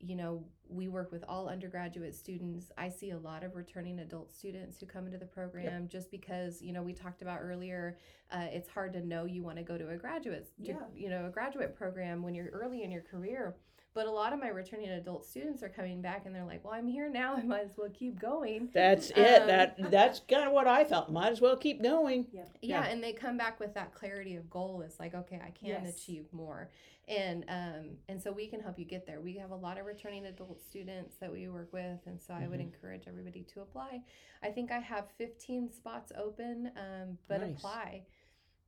you 0.00 0.16
know, 0.16 0.44
we 0.68 0.88
work 0.88 1.12
with 1.12 1.24
all 1.28 1.48
undergraduate 1.48 2.14
students. 2.14 2.70
I 2.76 2.88
see 2.88 3.10
a 3.10 3.18
lot 3.18 3.44
of 3.44 3.54
returning 3.56 4.00
adult 4.00 4.32
students 4.32 4.78
who 4.80 4.86
come 4.86 5.06
into 5.06 5.18
the 5.18 5.26
program 5.26 5.88
just 5.88 6.10
because, 6.10 6.60
you 6.62 6.72
know, 6.72 6.82
we 6.82 6.92
talked 6.92 7.22
about 7.22 7.40
earlier, 7.42 7.98
uh, 8.32 8.46
it's 8.50 8.68
hard 8.68 8.92
to 8.94 9.00
know 9.06 9.24
you 9.24 9.42
want 9.42 9.56
to 9.58 9.62
go 9.62 9.78
to 9.78 9.88
a 9.90 9.96
graduate, 9.96 10.48
Yeah. 10.58 10.80
you 10.94 11.08
know, 11.10 11.26
a 11.26 11.30
graduate 11.30 11.76
program 11.76 12.22
when 12.22 12.34
you're 12.34 12.48
early 12.50 12.82
in 12.82 12.90
your 12.90 13.02
career. 13.02 13.56
But 13.94 14.06
a 14.06 14.10
lot 14.10 14.34
of 14.34 14.40
my 14.40 14.48
returning 14.48 14.90
adult 14.90 15.24
students 15.24 15.62
are 15.62 15.70
coming 15.70 16.02
back 16.02 16.26
and 16.26 16.34
they're 16.34 16.44
like, 16.44 16.62
well, 16.62 16.74
I'm 16.74 16.86
here 16.86 17.08
now. 17.08 17.34
I 17.38 17.42
might 17.42 17.64
as 17.64 17.78
well 17.78 17.88
keep 17.88 18.18
going. 18.20 18.68
That's 18.74 19.08
it. 19.10 19.40
Um, 19.42 19.46
that 19.48 19.76
that's 19.90 20.20
kind 20.28 20.46
of 20.46 20.52
what 20.52 20.66
I 20.68 20.84
felt. 20.84 21.10
Might 21.10 21.32
as 21.32 21.40
well 21.40 21.56
keep 21.56 21.82
going. 21.82 22.26
Yeah, 22.30 22.44
Yeah. 22.60 22.84
and 22.84 23.02
they 23.02 23.14
come 23.14 23.38
back 23.38 23.58
with 23.58 23.72
that 23.74 23.94
clarity 23.94 24.36
of 24.36 24.50
goal. 24.50 24.82
It's 24.84 25.00
like, 25.00 25.14
okay, 25.14 25.36
I 25.42 25.50
can 25.50 25.68
Yes. 25.84 25.96
achieve 25.96 26.26
more, 26.30 26.68
and 27.08 27.44
um, 27.48 27.96
and 28.08 28.20
so 28.22 28.32
we 28.32 28.48
can 28.48 28.60
help 28.60 28.78
you 28.78 28.84
get 28.84 29.06
there. 29.06 29.20
We 29.22 29.36
have 29.38 29.50
a 29.50 29.56
lot 29.56 29.78
of 29.78 29.86
returning 29.86 30.26
adult 30.26 30.55
students 30.60 31.16
that 31.16 31.30
we 31.32 31.48
work 31.48 31.72
with, 31.72 32.00
and 32.06 32.20
so 32.20 32.34
I 32.34 32.46
would 32.48 32.60
Mhm. 32.60 32.64
encourage 32.72 33.06
everybody 33.08 33.42
to 33.44 33.60
apply. 33.60 34.02
I 34.42 34.50
think 34.50 34.70
I 34.70 34.78
have 34.78 35.10
15 35.12 35.70
spots 35.70 36.12
open, 36.16 36.72
um, 36.76 37.18
but 37.28 37.40
Nice. 37.40 37.56
apply, 37.58 38.06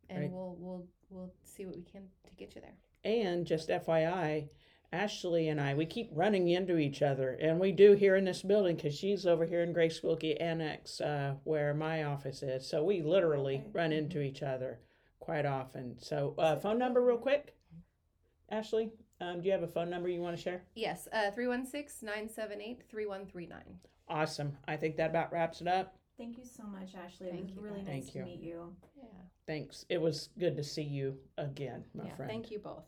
and 0.09 0.19
Great. 0.19 0.31
we'll 0.33 0.57
we'll 0.57 0.89
we'll 1.11 1.35
see 1.43 1.67
what 1.67 1.77
we 1.77 1.83
can 1.83 2.11
to 2.25 2.35
get 2.35 2.55
you 2.55 2.61
there. 2.61 2.77
And 3.05 3.47
just 3.47 3.71
FYI, 3.71 4.51
Ashley 4.93 5.49
and 5.49 5.61
I, 5.61 5.75
we 5.75 5.87
keep 5.87 6.11
running 6.13 6.49
into 6.49 6.79
each 6.79 7.03
other, 7.03 7.35
and 7.35 7.61
we 7.61 7.73
do 7.73 7.93
here 7.93 8.17
in 8.17 8.25
this 8.25 8.43
building 8.43 8.77
because 8.77 8.95
she's 8.97 9.27
over 9.27 9.45
here 9.47 9.63
in 9.63 9.73
Grace 9.73 10.03
Wilkie 10.03 10.39
Annex, 10.41 11.01
uh, 11.01 11.37
where 11.45 11.75
my 11.75 12.05
office 12.05 12.43
is. 12.43 12.67
So 12.69 12.85
we 12.85 13.03
literally 13.03 13.57
Okay. 13.59 13.71
run 13.73 13.93
into 13.93 14.21
each 14.21 14.43
other 14.43 14.81
quite 15.21 15.47
often. 15.47 15.99
So, 15.99 16.35
uh, 16.39 16.59
phone 16.59 16.79
number, 16.79 17.03
real 17.03 17.19
quick, 17.19 17.55
Ashley. 18.51 18.93
Um, 19.21 19.41
do 19.41 19.47
you 19.47 19.53
have 19.53 19.63
a 19.63 19.67
phone 19.69 19.91
number 19.91 20.09
you 20.09 20.21
want 20.21 20.37
to 20.37 20.43
share? 20.43 20.63
Yes, 20.75 21.09
uh, 21.13 21.31
316-978-3139. 21.37 23.53
Awesome. 24.09 24.57
I 24.67 24.77
think 24.77 24.97
that 24.97 25.11
about 25.11 25.33
wraps 25.33 25.61
it 25.61 25.69
up. 25.69 25.95
Thank 26.17 26.39
you 26.39 26.45
so 26.45 26.65
much, 26.65 26.95
Ashley. 26.95 27.29
It 27.29 27.33
Thank 27.33 27.45
was 27.47 27.55
you, 27.55 27.61
really 27.61 27.79
guys. 27.81 27.87
nice 27.87 28.03
Thank 28.05 28.13
to 28.13 28.19
you. 28.19 28.25
meet 28.25 28.41
you. 28.41 28.77
Yeah, 28.97 29.05
Thanks. 29.47 29.85
It 29.89 30.01
was 30.01 30.31
good 30.39 30.57
to 30.57 30.65
see 30.65 30.83
you 30.83 31.17
again, 31.37 31.85
my 31.95 32.07
yeah. 32.07 32.15
friend. 32.17 32.31
Thank 32.31 32.51
you 32.51 32.59
both. 32.59 32.85